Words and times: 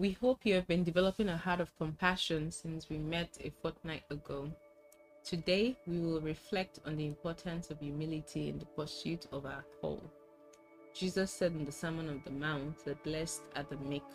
We 0.00 0.12
hope 0.12 0.46
you 0.46 0.54
have 0.54 0.66
been 0.66 0.82
developing 0.82 1.28
a 1.28 1.36
heart 1.36 1.60
of 1.60 1.76
compassion 1.76 2.50
since 2.50 2.88
we 2.88 2.96
met 2.96 3.36
a 3.44 3.52
fortnight 3.60 4.04
ago. 4.08 4.50
Today, 5.22 5.76
we 5.86 6.00
will 6.00 6.22
reflect 6.22 6.78
on 6.86 6.96
the 6.96 7.04
importance 7.04 7.70
of 7.70 7.80
humility 7.80 8.48
in 8.48 8.58
the 8.58 8.64
pursuit 8.64 9.26
of 9.30 9.44
our 9.44 9.62
call. 9.78 10.02
Jesus 10.94 11.30
said 11.30 11.52
in 11.52 11.66
the 11.66 11.70
Sermon 11.70 12.08
on 12.08 12.22
the 12.24 12.30
Mount, 12.30 12.82
The 12.82 12.94
blessed 13.04 13.42
are 13.56 13.66
the 13.68 13.76
meek. 13.76 14.10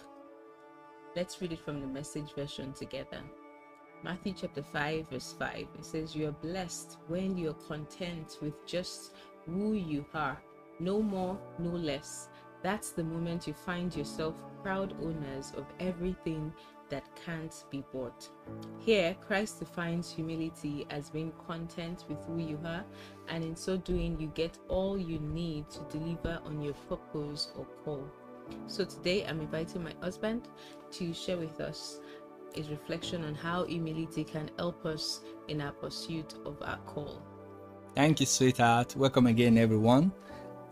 Let's 1.16 1.40
read 1.40 1.54
it 1.54 1.60
from 1.60 1.82
the 1.82 1.88
message 1.88 2.34
version 2.34 2.74
together. 2.74 3.22
Matthew 4.04 4.34
chapter 4.36 4.64
5, 4.64 5.10
verse 5.12 5.36
5. 5.38 5.68
It 5.78 5.86
says, 5.86 6.16
You 6.16 6.30
are 6.30 6.42
blessed 6.42 6.98
when 7.10 7.38
you 7.38 7.52
are 7.52 7.68
content 7.68 8.40
with 8.42 8.56
just 8.66 9.14
who 9.46 9.74
you 9.74 10.04
are, 10.16 10.42
no 10.80 11.00
more, 11.04 11.38
no 11.60 11.70
less. 11.70 12.30
That's 12.64 12.90
the 12.90 13.04
moment 13.04 13.46
you 13.46 13.54
find 13.54 13.96
yourself 13.96 14.34
proud 14.66 14.96
owners 15.04 15.54
of 15.58 15.68
everything 15.80 16.52
that 16.90 17.04
can't 17.24 17.66
be 17.70 17.84
bought. 17.94 18.28
Here, 18.80 19.16
Christ 19.22 19.60
defines 19.60 20.12
humility 20.12 20.88
as 20.90 21.12
being 21.12 21.32
content 21.46 22.06
with 22.10 22.18
who 22.26 22.40
you 22.40 22.60
are, 22.66 22.84
and 23.28 23.44
in 23.44 23.56
so 23.56 23.78
doing, 23.78 24.20
you 24.20 24.32
get 24.34 24.58
all 24.68 24.98
you 24.98 25.20
need 25.20 25.70
to 25.70 25.80
deliver 25.92 26.40
on 26.46 26.64
your 26.64 26.74
purpose 26.90 27.52
or 27.56 27.66
call. 27.84 28.10
So, 28.66 28.86
today 28.86 29.24
I'm 29.28 29.40
inviting 29.40 29.84
my 29.84 29.94
husband 30.02 30.48
to 30.94 31.14
share 31.14 31.38
with 31.38 31.62
us 31.62 32.00
his 32.56 32.70
reflection 32.70 33.24
on 33.24 33.36
how 33.36 33.66
humility 33.66 34.24
can 34.24 34.50
help 34.58 34.84
us 34.84 35.22
in 35.48 35.62
our 35.62 35.74
pursuit 35.74 36.34
of 36.44 36.60
our 36.64 36.80
call. 36.88 37.22
Thank 37.94 38.20
you, 38.20 38.26
sweetheart. 38.26 38.96
Welcome 38.96 39.28
again, 39.28 39.60
everyone 39.60 40.12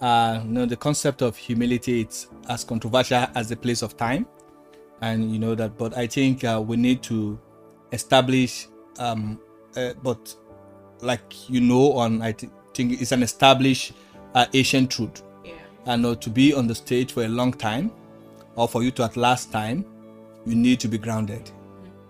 uh, 0.03 0.41
you 0.43 0.51
know 0.51 0.65
the 0.65 0.75
concept 0.75 1.21
of 1.21 1.37
humility 1.37 2.01
it's 2.01 2.27
as 2.49 2.63
controversial 2.65 3.25
as 3.35 3.47
the 3.47 3.55
place 3.55 3.81
of 3.81 3.95
time. 3.95 4.25
And 5.01 5.31
you 5.33 5.39
know 5.39 5.53
that 5.55 5.77
but 5.77 5.97
i 5.97 6.07
think 6.07 6.43
uh, 6.43 6.63
we 6.65 6.77
need 6.77 7.01
to 7.03 7.37
establish 7.91 8.67
um 8.99 9.39
uh, 9.75 9.93
but 10.01 10.35
like 11.01 11.49
you 11.49 11.59
know 11.59 11.93
on 11.93 12.21
i 12.21 12.31
th- 12.31 12.51
think 12.73 13.01
it's 13.01 13.11
an 13.11 13.21
established 13.23 13.93
uh, 14.35 14.45
ancient 14.53 14.91
truth. 14.91 15.23
Yeah. 15.43 15.53
and 15.85 16.05
uh, 16.05 16.15
to 16.15 16.29
be 16.29 16.53
on 16.53 16.67
the 16.67 16.75
stage 16.75 17.11
for 17.11 17.23
a 17.23 17.27
long 17.27 17.51
time 17.51 17.91
or 18.55 18.67
for 18.67 18.81
you 18.83 18.91
to 18.91 19.03
at 19.03 19.17
last 19.17 19.51
time 19.51 19.85
you 20.45 20.55
need 20.55 20.79
to 20.79 20.87
be 20.87 20.97
grounded. 20.97 21.51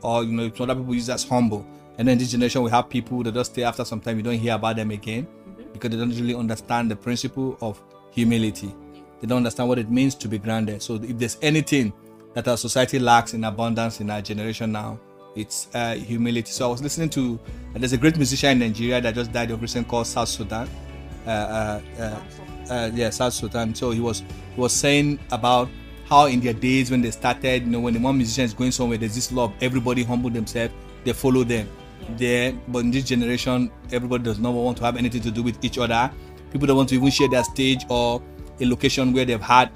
Or 0.02 0.24
you 0.24 0.32
know 0.32 0.52
other 0.60 0.76
people 0.76 0.94
use 0.94 1.08
that 1.08 1.16
as 1.16 1.24
humble. 1.24 1.66
And 1.98 2.08
then 2.08 2.18
this 2.18 2.32
generation 2.32 2.64
we 2.64 2.72
have 2.72 2.90
people 2.90 3.24
that 3.24 3.34
just 3.34 3.54
stay 3.54 3.64
after 3.64 3.86
some 3.86 4.02
time 4.02 4.18
you 4.18 4.24
don't 4.24 4.38
hear 4.38 4.56
about 4.56 4.76
them 4.76 4.92
again 4.92 5.28
because 5.74 5.90
they 5.92 5.98
don't 5.98 6.12
really 6.12 6.36
understand 6.36 6.90
the 6.92 6.96
principle 6.96 7.58
of 7.62 7.82
humility. 8.14 8.74
They 9.20 9.28
don't 9.28 9.38
understand 9.38 9.70
what 9.70 9.80
it 9.80 9.90
means 9.90 10.16
to 10.16 10.28
be 10.28 10.38
grounded. 10.38 10.82
So 10.82 10.96
if 10.96 11.18
there's 11.18 11.38
anything 11.42 11.94
that 12.34 12.48
our 12.48 12.58
society 12.58 13.00
lacks 13.00 13.34
in 13.34 13.44
abundance 13.44 14.02
in 14.02 14.10
our 14.10 14.22
generation 14.22 14.72
now, 14.72 15.00
it's 15.36 15.68
uh, 15.74 15.96
humility. 15.96 16.52
So 16.52 16.68
I 16.68 16.72
was 16.72 16.84
listening 16.84 17.10
to 17.12 17.40
uh, 17.76 17.80
there's 17.80 17.94
a 17.94 17.98
great 17.98 18.18
musician 18.18 18.52
in 18.52 18.60
Nigeria 18.60 19.02
that 19.02 19.16
just 19.16 19.32
died 19.32 19.50
of 19.52 19.62
recent 19.62 19.88
called 19.88 20.08
Sound 20.08 20.28
Sultan. 20.28 20.70
Uh, 21.26 21.30
uh, 21.30 21.82
uh, 22.00 22.22
uh, 22.70 22.92
yeah, 22.94 23.10
Sound 23.10 23.34
Sultan. 23.34 23.74
So 23.74 23.92
he 23.92 24.00
was 24.00 24.20
he 24.20 24.62
was 24.62 24.74
saying 24.74 25.20
about 25.32 25.70
how 26.06 26.26
in 26.28 26.40
their 26.40 26.54
days 26.54 26.92
when 26.92 27.02
they 27.02 27.12
started, 27.12 27.64
you 27.64 27.70
know, 27.70 27.80
when 27.80 27.94
the 27.94 28.00
one 28.00 28.18
musician 28.18 28.44
is 28.44 28.54
going 28.54 28.72
somewhere, 28.72 28.98
there's 28.98 29.16
this 29.16 29.32
love. 29.32 29.54
Everybody 29.62 30.04
humble 30.04 30.30
themselves. 30.30 30.74
They 31.04 31.14
follow 31.14 31.44
them 31.44 31.68
there 32.18 32.54
but 32.68 32.80
in 32.80 32.92
this 32.92 33.04
generation 33.04 33.72
everybody 33.92 34.24
does 34.24 34.40
not 34.40 34.54
want 34.54 34.78
to 34.78 34.84
have 34.84 34.98
anything 34.98 35.22
to 35.22 35.32
do 35.32 35.42
with 35.44 35.64
each 35.64 35.78
other 35.78 36.12
people 36.54 36.68
don't 36.68 36.78
want 36.78 36.90
to 36.90 36.96
even 36.96 37.10
share 37.10 37.28
their 37.28 37.44
stage 37.44 37.86
or 37.90 38.22
a 38.62 38.66
location 38.66 39.12
where 39.12 39.26
they've 39.26 39.42
had 39.42 39.70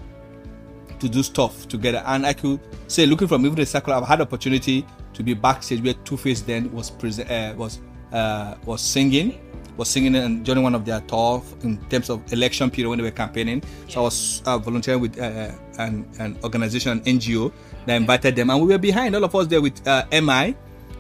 to 1.00 1.10
do 1.10 1.22
stuff 1.22 1.68
together. 1.68 2.02
And 2.06 2.26
i 2.26 2.34
could 2.34 2.60
say 2.88 3.06
looking 3.06 3.28
from 3.28 3.46
even 3.46 3.56
the 3.56 3.66
circle 3.66 3.94
i've 3.94 4.08
had 4.08 4.22
opportunity 4.22 4.86
to 5.14 5.24
be 5.24 5.34
backstage 5.34 5.82
where 5.82 5.94
Two 6.06 6.16
Face 6.16 6.42
then 6.42 6.72
was 6.72 6.90
present 6.90 7.30
uh, 7.30 7.54
was 7.58 7.82
uh, 8.14 8.56
was 8.66 8.82
singing 8.82 9.42
was 9.76 9.90
singing 9.90 10.16
and 10.16 10.46
joining 10.46 10.64
one 10.64 10.74
of 10.74 10.86
their 10.86 11.02
tour 11.02 11.44
in 11.64 11.78
terms 11.90 12.10
of 12.10 12.22
election 12.34 12.72
period 12.72 12.90
when 12.90 12.98
they 12.98 13.04
were 13.04 13.12
campaigning. 13.12 13.62
So 13.88 14.00
i 14.00 14.04
was 14.04 14.42
uh, 14.46 14.58
volunteering 14.58 15.02
with 15.02 15.20
uh, 15.20 15.52
an, 15.78 16.10
an 16.18 16.36
organization 16.44 16.94
an 16.94 17.02
ngo 17.02 17.54
that 17.86 17.96
invited 17.96 18.36
them. 18.36 18.50
And 18.50 18.60
we 18.60 18.68
were 18.70 18.80
behind 18.80 19.16
all 19.16 19.24
of 19.24 19.36
us 19.36 19.46
there 19.46 19.62
with 19.62 19.88
uh, 19.88 20.06
mi 20.12 20.56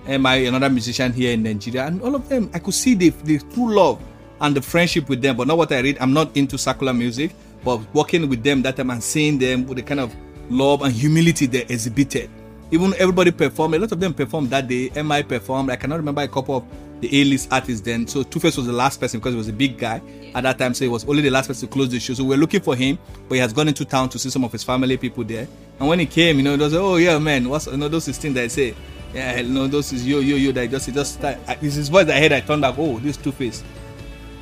MI, 0.07 0.45
another 0.45 0.69
musician 0.69 1.11
here 1.11 1.33
in 1.33 1.43
Nigeria, 1.43 1.85
and 1.85 2.01
all 2.01 2.15
of 2.15 2.29
them, 2.29 2.49
I 2.53 2.59
could 2.59 2.73
see 2.73 2.95
the, 2.95 3.09
the 3.09 3.39
true 3.39 3.75
love 3.75 4.01
and 4.41 4.55
the 4.55 4.61
friendship 4.61 5.09
with 5.09 5.21
them. 5.21 5.37
But 5.37 5.47
not 5.47 5.57
what 5.57 5.71
I 5.71 5.79
read. 5.79 5.97
I'm 5.99 6.13
not 6.13 6.35
into 6.35 6.57
secular 6.57 6.93
music, 6.93 7.31
but 7.63 7.77
working 7.93 8.29
with 8.29 8.43
them 8.43 8.61
that 8.63 8.77
time 8.77 8.89
and 8.89 9.03
seeing 9.03 9.37
them 9.37 9.65
with 9.65 9.77
the 9.77 9.83
kind 9.83 9.99
of 9.99 10.15
love 10.49 10.81
and 10.81 10.93
humility 10.93 11.45
they 11.45 11.61
exhibited. 11.63 12.29
Even 12.71 12.93
everybody 12.95 13.31
performed, 13.31 13.75
a 13.75 13.79
lot 13.79 13.91
of 13.91 13.99
them 13.99 14.13
performed 14.13 14.49
that 14.49 14.67
day. 14.67 14.89
MI 15.01 15.23
performed. 15.23 15.69
I 15.69 15.75
cannot 15.77 15.97
remember 15.97 16.21
a 16.21 16.27
couple 16.27 16.57
of 16.57 16.65
the 16.99 17.21
A-list 17.21 17.51
artists 17.51 17.81
then. 17.81 18.07
So 18.07 18.23
Two 18.23 18.39
Face 18.39 18.57
was 18.57 18.65
the 18.65 18.73
last 18.73 18.99
person 18.99 19.19
because 19.19 19.33
he 19.33 19.37
was 19.37 19.47
a 19.47 19.53
big 19.53 19.77
guy 19.77 20.01
at 20.33 20.43
that 20.43 20.57
time. 20.57 20.73
So 20.73 20.83
he 20.83 20.89
was 20.89 21.05
only 21.05 21.21
the 21.21 21.29
last 21.29 21.47
person 21.47 21.67
to 21.67 21.73
close 21.73 21.89
the 21.89 21.99
show. 21.99 22.13
So 22.13 22.23
we 22.23 22.35
are 22.35 22.39
looking 22.39 22.61
for 22.61 22.75
him, 22.75 22.97
but 23.29 23.35
he 23.35 23.39
has 23.39 23.53
gone 23.53 23.67
into 23.67 23.85
town 23.85 24.09
to 24.09 24.19
see 24.19 24.29
some 24.29 24.43
of 24.43 24.51
his 24.51 24.63
family 24.63 24.97
people 24.97 25.23
there. 25.23 25.47
And 25.79 25.87
when 25.87 25.99
he 25.99 26.05
came, 26.05 26.37
you 26.37 26.43
know, 26.43 26.53
it 26.55 26.59
was 26.59 26.73
oh 26.73 26.95
yeah, 26.97 27.17
man, 27.19 27.47
what's 27.47 27.67
you 27.67 27.77
know 27.77 27.87
those 27.87 28.05
things 28.05 28.33
that 28.33 28.43
I 28.43 28.47
say 28.47 28.75
yeah, 29.13 29.41
no, 29.41 29.67
those 29.67 29.93
is 29.93 30.05
yo 30.05 30.19
yo 30.19 30.35
yo 30.35 30.51
that 30.51 30.69
just 30.69 30.93
just 30.93 31.13
start. 31.15 31.37
This 31.61 31.75
his 31.75 31.89
voice 31.89 32.09
I 32.09 32.19
heard. 32.19 32.33
I 32.33 32.41
turned 32.41 32.61
back. 32.61 32.75
Oh, 32.77 32.99
this 32.99 33.17
Two 33.17 33.31
Face 33.31 33.63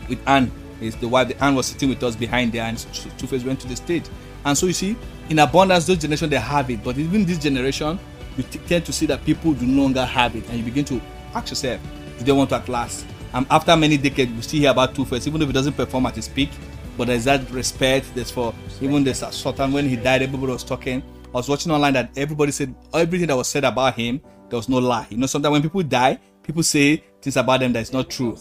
with 0.09 0.19
Anne 0.27 0.51
is 0.81 0.95
the 0.97 1.07
wife. 1.07 1.31
Anne 1.41 1.55
was 1.55 1.67
sitting 1.67 1.89
with 1.89 2.03
us 2.03 2.15
behind 2.15 2.51
there, 2.51 2.63
and 2.63 2.77
Two 3.17 3.27
Face 3.27 3.43
went 3.43 3.59
to 3.61 3.67
the 3.67 3.75
stage. 3.75 4.05
And 4.43 4.57
so 4.57 4.65
you 4.65 4.73
see, 4.73 4.95
in 5.29 5.39
abundance, 5.39 5.85
those 5.85 5.97
generation 5.97 6.29
they 6.29 6.37
have 6.37 6.69
it, 6.69 6.83
but 6.83 6.97
even 6.97 7.25
this 7.25 7.37
generation, 7.39 7.99
you 8.37 8.43
t- 8.43 8.59
tend 8.59 8.85
to 8.85 8.93
see 8.93 9.05
that 9.07 9.23
people 9.25 9.53
do 9.53 9.65
no 9.65 9.83
longer 9.83 10.05
have 10.05 10.35
it, 10.35 10.47
and 10.49 10.57
you 10.57 10.63
begin 10.63 10.85
to 10.85 11.01
ask 11.33 11.49
yourself, 11.49 11.81
do 12.19 12.25
they 12.25 12.31
want 12.31 12.49
to 12.49 12.55
at 12.55 12.69
last? 12.69 13.05
And 13.33 13.45
after 13.49 13.75
many 13.75 13.97
decades, 13.97 14.31
we 14.31 14.41
still 14.41 14.59
hear 14.61 14.71
about 14.71 14.95
Two 14.95 15.05
Face, 15.05 15.27
even 15.27 15.41
if 15.41 15.47
he 15.47 15.53
doesn't 15.53 15.73
perform 15.73 16.05
at 16.05 16.15
his 16.15 16.27
peak, 16.27 16.49
but 16.97 17.07
there's 17.07 17.25
that 17.25 17.49
respect. 17.51 18.13
There's 18.15 18.31
for 18.31 18.53
even 18.81 19.03
the 19.03 19.13
Sultan 19.13 19.73
when 19.73 19.89
he 19.89 19.95
died, 19.95 20.21
everybody 20.21 20.53
was 20.53 20.63
talking. 20.63 21.03
I 21.27 21.37
was 21.37 21.49
watching 21.49 21.71
online 21.71 21.93
that 21.93 22.17
everybody 22.17 22.53
said 22.53 22.73
everything 22.93 23.27
that 23.27 23.35
was 23.35 23.49
said 23.49 23.65
about 23.65 23.95
him 23.95 24.21
there 24.49 24.57
was 24.57 24.69
no 24.69 24.77
lie. 24.77 25.07
You 25.09 25.17
know, 25.17 25.25
sometimes 25.25 25.51
when 25.53 25.61
people 25.61 25.83
die, 25.83 26.19
people 26.43 26.63
say 26.63 27.03
things 27.21 27.37
about 27.37 27.59
them 27.59 27.73
that's 27.73 27.91
not 27.91 28.09
true. 28.09 28.37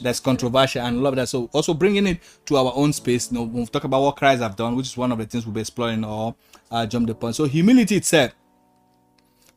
That's 0.00 0.20
controversial 0.20 0.82
and 0.82 1.02
love 1.02 1.16
that. 1.16 1.28
So 1.28 1.48
also 1.52 1.74
bringing 1.74 2.06
it 2.06 2.20
to 2.46 2.56
our 2.56 2.72
own 2.74 2.92
space. 2.92 3.30
You 3.30 3.38
know, 3.38 3.44
when 3.44 3.62
we 3.62 3.66
talk 3.66 3.84
about 3.84 4.02
what 4.02 4.16
Christ 4.16 4.42
have 4.42 4.56
done, 4.56 4.76
which 4.76 4.86
is 4.86 4.96
one 4.96 5.12
of 5.12 5.18
the 5.18 5.26
things 5.26 5.46
we'll 5.46 5.54
be 5.54 5.60
exploring 5.60 6.04
or 6.04 6.34
uh, 6.70 6.86
jump 6.86 7.06
the 7.06 7.14
point. 7.14 7.36
So 7.36 7.44
humility 7.44 7.96
itself. 7.96 8.32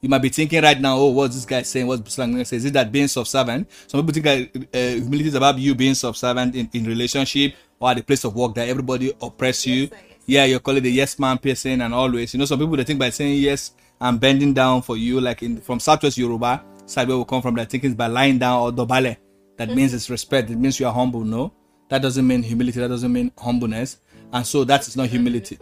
You 0.02 0.10
might 0.10 0.22
be 0.24 0.30
thinking 0.30 0.64
right 0.64 0.80
now, 0.82 0.98
oh, 0.98 1.12
what's 1.12 1.36
this 1.36 1.46
guy 1.46 1.62
saying? 1.62 1.86
What's 1.86 2.14
Slang 2.16 2.44
say? 2.44 2.58
Is 2.58 2.66
it 2.66 2.74
that 2.74 2.92
being 2.92 3.08
subservient? 3.08 3.70
Some 3.86 4.02
people 4.06 4.14
think 4.22 4.26
that 4.26 4.68
uh, 4.74 4.96
humility 4.96 5.28
is 5.28 5.36
about 5.36 5.60
you 5.60 5.76
being 5.76 5.94
subservient 5.94 6.56
in, 6.56 6.68
in 6.74 6.86
relationship 6.86 7.54
or 7.80 7.92
at 7.92 7.98
the 7.98 8.04
place 8.04 8.24
of 8.24 8.36
work 8.36 8.56
that 8.56 8.68
everybody 8.68 9.14
oppress 9.22 9.68
you. 9.68 9.90
Yeah, 10.26 10.46
you're 10.46 10.60
calling 10.60 10.82
the 10.82 10.92
yes 10.92 11.20
man 11.20 11.38
person 11.38 11.82
and 11.82 11.94
always. 11.94 12.34
You 12.34 12.40
know, 12.40 12.46
some 12.46 12.58
people 12.60 12.76
they 12.78 12.84
think 12.84 13.00
by 13.00 13.12
saying 13.12 13.40
yes 13.42 13.74
and 14.00 14.20
bending 14.20 14.54
down 14.56 14.82
for 14.82 14.98
you, 14.98 15.22
like 15.22 15.44
in 15.44 15.62
from 15.62 15.80
Southwest 15.80 16.18
Yoruba 16.18 16.64
side 16.88 17.08
where 17.08 17.18
we 17.18 17.26
come 17.26 17.42
from, 17.42 17.56
that 17.56 17.70
thinking 17.70 17.94
by 17.94 18.08
lying 18.08 18.40
down 18.40 18.60
or 18.62 18.72
dobale. 18.72 19.18
That 19.58 19.70
means 19.70 19.94
it's 19.94 20.10
respect. 20.10 20.50
It 20.50 20.58
means 20.58 20.80
you 20.80 20.88
are 20.88 20.94
humble. 20.94 21.24
No, 21.24 21.54
that 21.90 22.02
doesn't 22.02 22.26
mean 22.26 22.44
humility. 22.44 22.80
That 22.80 22.88
doesn't 22.88 23.12
mean 23.12 23.32
humbleness. 23.38 23.98
And 24.34 24.46
so 24.46 24.64
that 24.64 24.88
is 24.88 24.96
not 24.96 25.08
humility. 25.08 25.60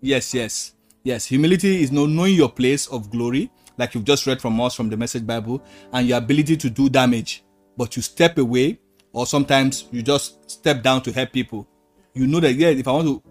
Yes, 0.00 0.34
yes, 0.34 0.72
yes. 1.04 1.26
Humility 1.26 1.82
is 1.82 1.92
not 1.92 2.08
knowing 2.08 2.34
your 2.34 2.50
place 2.50 2.86
of 2.88 3.10
glory, 3.10 3.50
like 3.78 3.94
you've 3.94 4.04
just 4.04 4.26
read 4.26 4.40
from 4.40 4.60
us 4.60 4.74
from 4.74 4.88
the 4.88 4.96
Message 4.96 5.26
Bible, 5.26 5.62
and 5.92 6.08
your 6.08 6.18
ability 6.18 6.56
to 6.56 6.70
do 6.70 6.88
damage, 6.88 7.44
but 7.76 7.96
you 7.96 8.02
step 8.02 8.36
away, 8.38 8.78
or 9.12 9.26
sometimes 9.26 9.88
you 9.90 10.02
just 10.02 10.50
step 10.50 10.82
down 10.82 11.02
to 11.02 11.12
help 11.12 11.32
people. 11.32 11.68
You 12.14 12.26
know 12.26 12.40
that 12.40 12.54
yeah, 12.54 12.68
if 12.68 12.88
I 12.88 12.92
want 12.92 13.06
to 13.06 13.22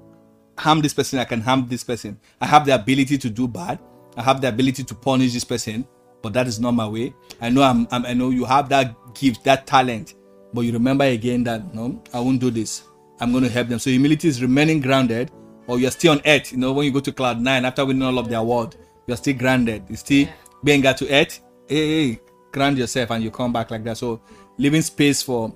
harm 0.58 0.82
this 0.82 0.94
person, 0.94 1.20
I 1.20 1.26
can 1.26 1.42
harm 1.42 1.68
this 1.68 1.84
person. 1.84 2.20
I 2.40 2.46
have 2.46 2.66
the 2.66 2.74
ability 2.74 3.18
to 3.18 3.30
do 3.30 3.48
bad, 3.48 3.80
I 4.16 4.24
have 4.24 4.42
the 4.42 4.48
ability 4.48 4.84
to 4.86 4.96
punish 4.96 5.34
this 5.34 5.44
person, 5.44 5.88
but 6.22 6.34
that 6.34 6.48
is 6.48 6.60
not 6.60 6.72
my 6.72 6.88
way. 6.88 7.14
I 7.42 7.50
know 7.50 7.62
I'm, 7.62 7.88
I'm, 7.92 8.06
i 8.06 8.14
know 8.14 8.30
you 8.30 8.46
have 8.46 8.70
that 8.70 8.96
gift, 9.14 9.44
that 9.44 9.66
talent, 9.68 10.16
but 10.54 10.62
you 10.62 10.74
remember 10.74 11.06
again 11.06 11.44
that 11.46 11.74
no, 11.74 12.02
I 12.14 12.20
won't 12.20 12.40
do 12.40 12.52
this. 12.52 12.84
I'm 13.20 13.32
going 13.32 13.44
to 13.44 13.50
help 13.50 13.68
them. 13.68 13.80
So 13.80 13.90
humility 13.90 14.28
is 14.28 14.42
remaining 14.42 14.80
grounded, 14.80 15.32
or 15.68 15.80
you're 15.80 15.92
still 15.92 16.14
on 16.14 16.22
earth. 16.26 16.52
You 16.52 16.58
know, 16.58 16.74
when 16.74 16.86
you 16.86 16.92
go 16.92 17.00
to 17.00 17.12
cloud 17.12 17.42
nine 17.42 17.66
after 17.66 17.86
winning 17.86 18.04
all 18.04 18.18
of 18.18 18.30
the 18.30 18.38
award, 18.38 18.76
you're 19.08 19.18
still 19.18 19.36
grounded. 19.36 19.84
You 19.90 19.96
still 19.96 20.26
yeah. 20.26 20.34
being 20.64 20.82
got 20.82 20.98
to 20.98 21.14
earth. 21.14 21.40
Hey, 21.68 22.10
hey, 22.12 22.20
ground 22.52 22.78
yourself, 22.78 23.12
and 23.12 23.24
you 23.24 23.32
come 23.32 23.54
back 23.54 23.72
like 23.72 23.84
that. 23.84 23.98
So 23.98 24.22
leaving 24.58 24.82
space 24.82 25.22
for 25.22 25.54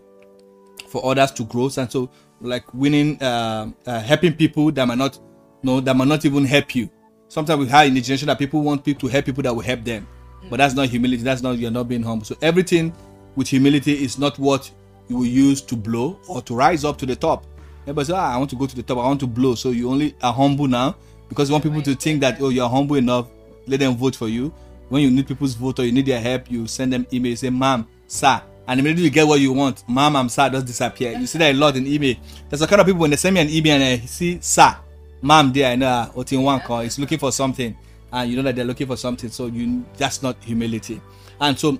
for 0.87 1.05
others 1.05 1.31
to 1.31 1.45
grow, 1.45 1.69
and 1.77 1.91
so 1.91 2.09
like 2.41 2.73
winning, 2.73 3.21
uh, 3.23 3.71
uh, 3.85 3.99
helping 4.01 4.33
people 4.33 4.71
that 4.73 4.85
might 4.85 4.97
not 4.97 5.17
know 5.63 5.79
that 5.79 5.95
might 5.95 6.07
not 6.07 6.25
even 6.25 6.43
help 6.43 6.75
you 6.75 6.89
sometimes 7.33 7.59
we 7.59 7.67
have 7.67 7.87
in 7.87 7.95
the 7.95 8.01
generation 8.01 8.27
that 8.27 8.37
people 8.37 8.61
want 8.61 8.85
people 8.85 9.01
to 9.01 9.07
help 9.07 9.25
people 9.25 9.41
that 9.41 9.53
will 9.53 9.63
help 9.63 9.83
them. 9.83 10.07
But 10.49 10.57
that's 10.57 10.73
not 10.73 10.89
humility. 10.89 11.23
That's 11.23 11.41
not 11.41 11.57
you're 11.57 11.71
not 11.71 11.87
being 11.87 12.03
humble. 12.03 12.25
So 12.25 12.35
everything 12.41 12.93
with 13.35 13.47
humility 13.47 14.03
is 14.03 14.17
not 14.19 14.37
what 14.37 14.69
you 15.07 15.17
will 15.17 15.25
use 15.25 15.61
to 15.61 15.75
blow 15.75 16.19
or 16.27 16.41
to 16.43 16.55
rise 16.55 16.83
up 16.85 16.97
to 16.99 17.05
the 17.05 17.15
top. 17.15 17.45
Everybody 17.83 18.05
say, 18.07 18.13
ah, 18.13 18.33
I 18.33 18.37
want 18.37 18.49
to 18.51 18.55
go 18.55 18.65
to 18.65 18.75
the 18.75 18.83
top. 18.83 18.97
I 18.97 19.01
want 19.07 19.19
to 19.21 19.27
blow. 19.27 19.55
So 19.55 19.71
you 19.71 19.89
only 19.89 20.15
are 20.21 20.33
humble 20.33 20.67
now 20.67 20.95
because 21.29 21.49
you 21.49 21.53
want 21.53 21.63
people 21.63 21.81
to 21.81 21.95
think 21.95 22.21
that 22.21 22.39
oh 22.41 22.49
you're 22.49 22.69
humble 22.69 22.95
enough. 22.95 23.27
let 23.67 23.79
them 23.79 23.95
vote 23.95 24.15
for 24.15 24.27
you. 24.29 24.53
When 24.89 25.01
you 25.01 25.09
need 25.09 25.27
people's 25.27 25.55
vote 25.55 25.79
or 25.79 25.85
you 25.85 25.91
need 25.91 26.05
their 26.05 26.19
help, 26.19 26.51
you 26.51 26.67
send 26.67 26.93
them 26.93 27.07
email. 27.11 27.31
You 27.31 27.35
say, 27.35 27.49
"Ma'am, 27.49 27.87
sir," 28.07 28.41
and 28.67 28.79
immediately 28.79 29.05
you 29.05 29.09
get 29.09 29.27
what 29.27 29.39
you 29.39 29.53
want. 29.53 29.83
"Ma'am, 29.87 30.15
I'm 30.15 30.29
sir," 30.29 30.49
just 30.49 30.65
disappear. 30.65 31.17
You 31.17 31.25
see 31.25 31.39
that 31.39 31.55
a 31.55 31.57
lot 31.57 31.75
in 31.75 31.87
email. 31.87 32.15
There's 32.49 32.61
a 32.61 32.67
kind 32.67 32.81
of 32.81 32.87
people 32.87 33.01
when 33.01 33.09
they 33.09 33.15
send 33.15 33.33
me 33.35 33.41
an 33.41 33.49
email 33.49 33.75
and 33.75 33.83
I 33.83 34.05
see 34.05 34.39
"sir," 34.41 34.75
"ma'am," 35.21 35.51
there 35.53 35.71
I 35.71 35.75
know 35.75 36.11
Otin 36.15 36.43
one 36.43 36.59
call 36.59 36.81
is 36.81 36.99
looking 36.99 37.17
for 37.17 37.31
something, 37.31 37.75
and 38.13 38.29
you 38.29 38.37
know 38.37 38.43
that 38.43 38.55
they're 38.55 38.63
looking 38.63 38.87
for 38.87 38.95
something. 38.95 39.29
So 39.29 39.47
you 39.47 39.83
that's 39.97 40.23
not 40.23 40.37
humility. 40.41 41.01
And 41.41 41.59
so 41.59 41.79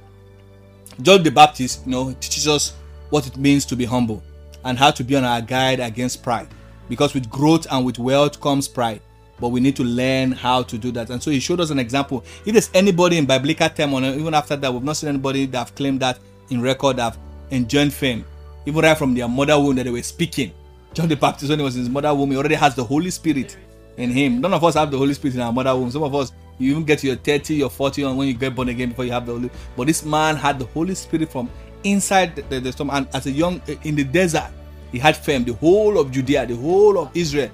John 1.02 1.24
the 1.24 1.32
Baptist, 1.32 1.86
you 1.86 1.92
know, 1.92 2.12
teaches 2.20 2.48
us 2.48 2.74
what 3.10 3.26
it 3.28 3.38
means 3.38 3.66
to 3.66 3.76
be 3.76 3.86
humble 3.86 4.22
and 4.66 4.78
how 4.78 4.92
to 4.92 5.04
be 5.04 5.16
on 5.16 5.24
our 5.24 5.42
guide 5.42 5.80
against 5.80 6.24
pride. 6.24 6.48
Because 6.90 7.14
with 7.14 7.30
growth 7.30 7.68
and 7.72 7.86
with 7.86 8.00
wealth 8.00 8.42
comes 8.42 8.68
pride. 8.68 9.02
But 9.40 9.50
we 9.50 9.60
need 9.60 9.76
to 9.78 9.84
learn 9.84 10.32
how 10.32 10.64
to 10.64 10.78
do 10.78 10.92
that. 10.92 11.10
And 11.10 11.22
so 11.22 11.32
he 11.32 11.40
showed 11.40 11.60
us 11.60 11.70
an 11.70 11.80
example. 11.80 12.24
If 12.46 12.54
there's 12.54 12.70
anybody 12.74 13.18
in 13.18 13.26
biblical 13.26 13.70
term, 13.70 13.94
or 13.94 14.04
even 14.04 14.34
after 14.34 14.56
that, 14.56 14.72
we've 14.72 14.84
not 14.84 14.98
seen 14.98 15.10
anybody 15.10 15.46
that 15.48 15.58
have 15.58 15.76
claimed 15.76 16.00
that 16.02 16.20
in 16.50 16.62
record 16.62 17.00
have 17.00 17.18
enjoyed 17.50 17.92
fame. 17.92 18.26
Even 18.66 18.84
right 18.84 18.98
from 18.98 19.14
their 19.14 19.28
mother 19.28 19.60
womb 19.60 19.76
that 19.76 19.84
they 19.84 19.92
were 19.92 20.02
speaking. 20.04 20.54
John 20.94 21.10
the 21.10 21.16
Baptist, 21.16 21.50
when 21.50 21.60
he 21.60 21.66
was 21.66 21.76
in 21.76 21.82
his 21.82 21.90
mother 21.90 22.14
womb, 22.14 22.32
he 22.32 22.38
already 22.38 22.56
has 22.56 22.76
the 22.76 22.84
Holy 22.84 23.10
Spirit 23.10 23.58
in 23.98 24.10
him. 24.10 24.42
None 24.42 24.54
of 24.54 24.64
us 24.64 24.76
have 24.76 24.92
the 24.92 24.98
Holy 24.98 25.14
Spirit 25.14 25.36
in 25.36 25.42
our 25.42 25.54
mother 25.54 25.76
womb. 25.76 25.92
Some 25.92 26.04
of 26.04 26.14
us 26.16 26.34
you 26.60 26.72
even 26.72 26.84
get 26.84 27.00
to 27.00 27.08
your 27.08 27.16
30, 27.16 27.56
your 27.56 27.70
40 27.70 28.04
on 28.04 28.18
when 28.18 28.28
you 28.28 28.34
get 28.34 28.56
born 28.56 28.70
again 28.70 28.90
before 28.90 29.06
you 29.06 29.12
have 29.12 29.26
the 29.26 29.34
Holy. 29.34 29.50
But 29.76 29.88
this 29.88 30.04
man 30.06 30.36
had 30.36 30.60
the 30.60 30.66
Holy 30.66 30.96
Spirit 30.96 31.32
from 31.32 31.50
inside 31.84 32.36
the, 32.36 32.42
the, 32.44 32.60
the 32.60 32.72
storm. 32.72 32.90
And 32.92 33.08
as 33.14 33.26
a 33.26 33.32
young 33.32 33.62
in 33.84 33.96
the 33.96 34.04
desert, 34.04 34.50
he 34.92 35.00
had 35.00 35.18
fame. 35.18 35.44
The 35.44 35.54
whole 35.54 35.98
of 35.98 36.12
Judea, 36.12 36.46
the 36.46 36.56
whole 36.56 37.00
of 37.00 37.10
Israel 37.16 37.50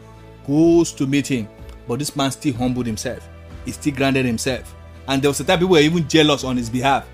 goes 0.46 0.92
to 0.94 1.08
meet 1.08 1.28
him. 1.28 1.48
But 1.88 2.00
this 2.00 2.16
man 2.16 2.32
still 2.32 2.54
humbled 2.54 2.86
himself. 2.86 3.28
He 3.66 3.72
still 3.72 3.96
grounded 3.96 4.26
himself. 4.26 4.76
And 5.08 5.22
there 5.22 5.30
was 5.30 5.40
a 5.40 5.44
time 5.44 5.60
people 5.60 5.72
were 5.72 5.80
even 5.80 6.08
jealous 6.08 6.44
on 6.44 6.58
his 6.58 6.70
behalf. 6.70 7.08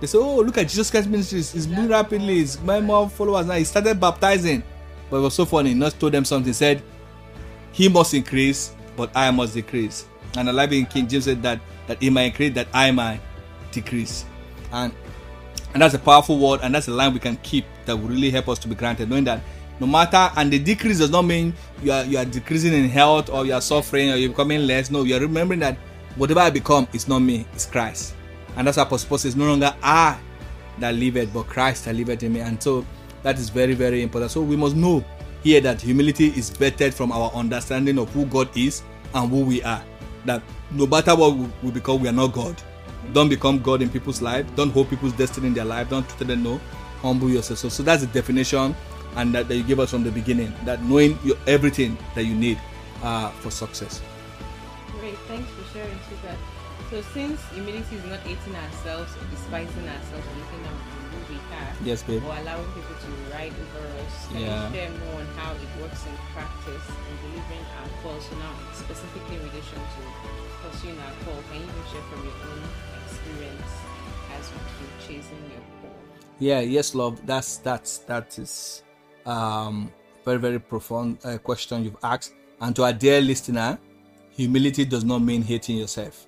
They 0.00 0.06
said, 0.06 0.18
Oh, 0.18 0.40
look 0.40 0.58
at 0.58 0.68
Jesus 0.68 0.90
Christ 0.90 1.08
ministries. 1.08 1.52
He's 1.52 1.66
moving 1.66 1.88
rapidly. 1.88 2.36
He's 2.36 2.60
my 2.60 2.80
more 2.80 3.08
followers 3.08 3.46
now. 3.46 3.54
He 3.54 3.64
started 3.64 3.98
baptizing. 3.98 4.62
But 5.10 5.18
it 5.18 5.20
was 5.20 5.34
so 5.34 5.44
funny. 5.44 5.74
Not 5.74 5.98
told 5.98 6.12
them 6.12 6.24
something. 6.24 6.48
He 6.48 6.52
said, 6.52 6.82
He 7.72 7.88
must 7.88 8.14
increase, 8.14 8.74
but 8.96 9.10
I 9.14 9.30
must 9.30 9.54
decrease. 9.54 10.06
And 10.36 10.48
I 10.48 10.52
like 10.52 10.72
in 10.72 10.86
King 10.86 11.08
James 11.08 11.24
said 11.24 11.42
that 11.42 11.60
that 11.86 12.00
he 12.00 12.10
might 12.10 12.22
increase, 12.24 12.54
that 12.54 12.68
I 12.72 12.90
might 12.90 13.20
decrease. 13.72 14.24
And 14.72 14.92
and 15.74 15.82
that's 15.82 15.94
a 15.94 15.98
powerful 15.98 16.38
word, 16.38 16.60
and 16.62 16.74
that's 16.74 16.88
a 16.88 16.92
line 16.92 17.14
we 17.14 17.20
can 17.20 17.36
keep 17.38 17.64
that 17.86 17.96
will 17.96 18.08
really 18.08 18.30
help 18.30 18.48
us 18.48 18.58
to 18.60 18.68
be 18.68 18.74
granted, 18.74 19.08
knowing 19.08 19.24
that 19.24 19.40
no 19.80 19.86
matter 19.86 20.30
and 20.36 20.52
the 20.52 20.58
decrease 20.58 20.98
does 20.98 21.10
not 21.10 21.22
mean 21.22 21.52
you 21.82 21.92
are 21.92 22.04
you 22.04 22.18
are 22.18 22.24
decreasing 22.24 22.72
in 22.72 22.88
health 22.88 23.30
or 23.30 23.44
you 23.44 23.54
are 23.54 23.60
suffering 23.60 24.10
or 24.10 24.16
you're 24.16 24.30
becoming 24.30 24.66
less. 24.66 24.90
No, 24.90 25.02
you 25.02 25.16
are 25.16 25.20
remembering 25.20 25.60
that 25.60 25.76
whatever 26.16 26.40
I 26.40 26.50
become 26.50 26.86
is 26.92 27.08
not 27.08 27.20
me, 27.20 27.46
it's 27.52 27.66
Christ. 27.66 28.14
And 28.56 28.66
that's 28.66 28.76
how 28.76 28.82
Apostle 28.82 29.18
says, 29.18 29.34
no 29.34 29.46
longer 29.46 29.74
I 29.82 30.18
that 30.78 30.94
liveth, 30.94 31.32
but 31.32 31.46
Christ 31.46 31.86
that 31.86 31.94
liveth 31.94 32.22
in 32.22 32.34
me. 32.34 32.40
And 32.40 32.62
so 32.62 32.84
that 33.22 33.38
is 33.38 33.48
very, 33.48 33.74
very 33.74 34.02
important. 34.02 34.30
So 34.30 34.42
we 34.42 34.56
must 34.56 34.76
know 34.76 35.04
here 35.42 35.60
that 35.60 35.80
humility 35.80 36.28
is 36.28 36.50
vetted 36.50 36.94
from 36.94 37.12
our 37.12 37.30
understanding 37.32 37.98
of 37.98 38.10
who 38.12 38.26
God 38.26 38.48
is 38.56 38.82
and 39.14 39.30
who 39.30 39.40
we 39.44 39.62
are 39.62 39.84
that 40.24 40.42
no 40.70 40.86
matter 40.86 41.14
what 41.14 41.36
we 41.62 41.70
become, 41.70 42.00
we 42.00 42.08
are 42.08 42.12
not 42.12 42.32
God. 42.32 42.60
Don't 43.12 43.28
become 43.28 43.58
God 43.58 43.82
in 43.82 43.90
people's 43.90 44.22
life. 44.22 44.46
Don't 44.54 44.70
hold 44.70 44.88
people's 44.88 45.12
destiny 45.14 45.48
in 45.48 45.54
their 45.54 45.64
life. 45.64 45.90
Don't 45.90 46.08
tell 46.08 46.26
them 46.26 46.42
no. 46.42 46.60
Humble 47.00 47.30
yourself. 47.30 47.58
So, 47.58 47.68
so 47.68 47.82
that's 47.82 48.02
the 48.02 48.12
definition 48.12 48.74
and 49.16 49.34
that, 49.34 49.48
that 49.48 49.56
you 49.56 49.64
gave 49.64 49.80
us 49.80 49.90
from 49.90 50.04
the 50.04 50.12
beginning. 50.12 50.54
That 50.64 50.82
knowing 50.84 51.18
your, 51.24 51.36
everything 51.46 51.98
that 52.14 52.24
you 52.24 52.34
need 52.34 52.60
uh, 53.02 53.30
for 53.30 53.50
success. 53.50 54.00
Great. 55.00 55.18
Thanks 55.26 55.50
for 55.50 55.64
sharing, 55.76 55.98
Super. 56.08 56.36
So 56.90 57.02
since 57.12 57.40
humility 57.50 57.96
is 57.96 58.04
not 58.04 58.20
hating 58.20 58.54
ourselves 58.54 59.12
or 59.16 59.24
despising 59.30 59.88
ourselves 59.88 60.26
or 60.26 61.01
are, 61.16 61.72
yes, 61.84 62.02
babe. 62.02 62.22
or 62.24 62.34
allowing 62.36 62.66
people 62.72 62.96
to 62.96 63.10
ride 63.32 63.52
over 63.52 63.84
us, 64.02 64.26
can 64.28 64.40
Yeah. 64.40 64.68
you 64.68 64.74
share 64.74 64.90
more 64.90 65.20
on 65.20 65.26
how 65.36 65.52
it 65.52 65.70
works 65.80 66.04
in 66.06 66.16
practice 66.34 66.86
in 67.08 67.14
delivering 67.24 67.66
our 67.78 67.88
call? 68.02 68.20
So 68.20 68.36
now, 68.36 68.52
specifically 68.74 69.36
in 69.36 69.42
relation 69.42 69.78
to 69.78 70.00
pursuing 70.62 70.98
our 70.98 71.14
call, 71.24 71.38
can 71.50 71.60
you 71.60 71.68
even 71.68 71.84
share 71.92 72.02
from 72.10 72.20
your 72.24 72.38
own 72.50 72.62
experience 73.04 73.72
as 74.36 74.42
you 74.50 74.58
keep 74.78 74.92
chasing 75.06 75.42
your 75.50 75.64
call? 75.80 75.98
Yeah, 76.38 76.60
yes, 76.60 76.94
love. 76.94 77.24
That's 77.26 77.58
that's 77.58 77.98
that 78.10 78.38
is 78.38 78.82
um 79.26 79.92
very 80.24 80.38
very 80.38 80.58
profound 80.58 81.18
uh, 81.24 81.38
question 81.38 81.84
you've 81.84 81.96
asked. 82.02 82.32
And 82.60 82.74
to 82.76 82.84
our 82.84 82.92
dear 82.92 83.20
listener, 83.20 83.78
humility 84.30 84.84
does 84.84 85.04
not 85.04 85.20
mean 85.20 85.42
hating 85.42 85.76
yourself. 85.76 86.26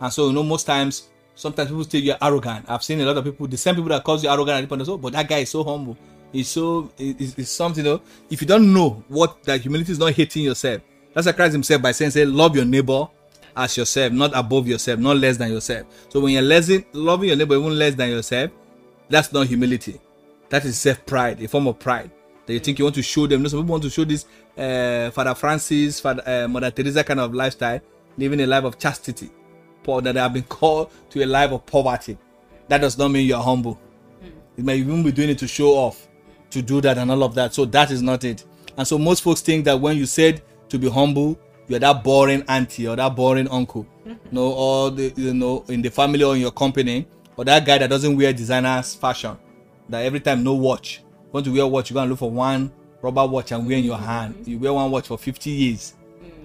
And 0.00 0.12
so 0.12 0.26
you 0.26 0.32
know 0.32 0.42
most 0.42 0.64
times, 0.64 1.08
sometimes 1.38 1.68
people 1.68 1.84
say 1.84 1.98
you're 1.98 2.16
arrogant. 2.20 2.66
I've 2.68 2.82
seen 2.82 3.00
a 3.00 3.06
lot 3.06 3.16
of 3.16 3.24
people, 3.24 3.46
the 3.46 3.56
same 3.56 3.76
people 3.76 3.88
that 3.90 4.02
call 4.02 4.18
you 4.18 4.28
arrogant, 4.28 4.56
at 4.56 4.60
the 4.62 4.76
point, 4.76 4.88
oh, 4.88 4.98
but 4.98 5.12
that 5.12 5.28
guy 5.28 5.38
is 5.38 5.50
so 5.50 5.62
humble. 5.62 5.96
He's 6.32 6.48
so 6.48 6.90
it's, 6.98 7.38
it's 7.38 7.50
something. 7.50 7.84
You 7.84 7.92
know, 7.92 8.02
if 8.28 8.42
you 8.42 8.46
don't 8.46 8.72
know 8.72 9.02
what 9.08 9.42
that 9.44 9.60
humility 9.60 9.92
is 9.92 9.98
not 9.98 10.12
hating 10.12 10.42
yourself. 10.42 10.82
That's 11.14 11.26
why 11.26 11.32
Christ 11.32 11.52
Himself 11.52 11.80
by 11.80 11.92
saying, 11.92 12.10
"Say 12.10 12.24
love 12.24 12.54
your 12.56 12.64
neighbor." 12.64 13.08
as 13.56 13.76
yourself, 13.76 14.12
not 14.12 14.30
above 14.36 14.68
yourself, 14.68 15.00
not 15.00 15.16
less 15.16 15.36
than 15.36 15.50
yourself. 15.50 15.84
So 16.10 16.20
when 16.20 16.32
you're 16.32 16.42
less 16.42 16.70
loving 16.92 17.28
your 17.28 17.36
neighbor 17.36 17.56
even 17.56 17.76
less 17.76 17.96
than 17.96 18.10
yourself, 18.10 18.52
that's 19.08 19.32
not 19.32 19.48
humility. 19.48 20.00
That 20.48 20.64
is 20.64 20.78
self 20.78 21.04
pride, 21.04 21.42
a 21.42 21.48
form 21.48 21.66
of 21.66 21.76
pride 21.80 22.12
that 22.46 22.52
you 22.52 22.60
think 22.60 22.78
you 22.78 22.84
want 22.84 22.94
to 22.94 23.02
show 23.02 23.26
them. 23.26 23.40
You 23.40 23.42
know, 23.44 23.48
some 23.48 23.60
people 23.60 23.72
want 23.72 23.82
to 23.82 23.90
show 23.90 24.04
this 24.04 24.26
uh, 24.56 25.10
Father 25.10 25.34
Francis, 25.34 25.98
Father 25.98 26.22
uh, 26.24 26.46
Mother 26.46 26.70
Teresa 26.70 27.02
kind 27.02 27.18
of 27.18 27.34
lifestyle, 27.34 27.80
living 28.16 28.40
a 28.40 28.46
life 28.46 28.62
of 28.62 28.78
chastity, 28.78 29.28
Paul 29.88 30.02
that 30.02 30.12
they 30.12 30.20
have 30.20 30.34
been 30.34 30.42
called 30.42 30.90
to 31.08 31.24
a 31.24 31.26
life 31.26 31.50
of 31.50 31.64
poverty. 31.64 32.18
That 32.68 32.82
does 32.82 32.98
not 32.98 33.08
mean 33.08 33.26
you 33.26 33.34
are 33.34 33.42
humble. 33.42 33.80
It 34.58 34.62
may 34.62 34.76
even 34.76 35.02
be 35.02 35.10
doing 35.10 35.30
it 35.30 35.38
to 35.38 35.48
show 35.48 35.70
off, 35.70 36.08
to 36.50 36.60
do 36.60 36.82
that 36.82 36.98
and 36.98 37.10
all 37.10 37.22
of 37.22 37.34
that. 37.36 37.54
So 37.54 37.64
that 37.64 37.90
is 37.90 38.02
not 38.02 38.22
it. 38.22 38.44
And 38.76 38.86
so 38.86 38.98
most 38.98 39.22
folks 39.22 39.40
think 39.40 39.64
that 39.64 39.80
when 39.80 39.96
you 39.96 40.04
said 40.04 40.42
to 40.68 40.78
be 40.78 40.90
humble, 40.90 41.38
you're 41.68 41.78
that 41.78 42.04
boring 42.04 42.44
auntie 42.48 42.86
or 42.86 42.96
that 42.96 43.16
boring 43.16 43.48
uncle, 43.48 43.86
no, 44.30 44.52
or 44.52 44.90
the, 44.90 45.10
you 45.16 45.32
know 45.32 45.64
in 45.68 45.80
the 45.80 45.90
family 45.90 46.22
or 46.22 46.34
in 46.34 46.42
your 46.42 46.52
company, 46.52 47.06
or 47.38 47.46
that 47.46 47.64
guy 47.64 47.78
that 47.78 47.88
doesn't 47.88 48.14
wear 48.14 48.30
designers 48.34 48.94
fashion, 48.94 49.38
that 49.88 50.04
every 50.04 50.20
time 50.20 50.44
no 50.44 50.52
watch, 50.52 51.00
you 51.00 51.30
want 51.32 51.46
to 51.46 51.52
wear 51.54 51.66
watch, 51.66 51.88
you 51.88 51.94
go 51.94 52.00
and 52.00 52.10
look 52.10 52.18
for 52.18 52.30
one 52.30 52.70
rubber 53.00 53.24
watch 53.26 53.52
and 53.52 53.66
wear 53.66 53.78
in 53.78 53.84
your 53.84 53.96
hand. 53.96 54.46
You 54.46 54.58
wear 54.58 54.74
one 54.74 54.90
watch 54.90 55.06
for 55.06 55.16
50 55.16 55.48
years. 55.48 55.94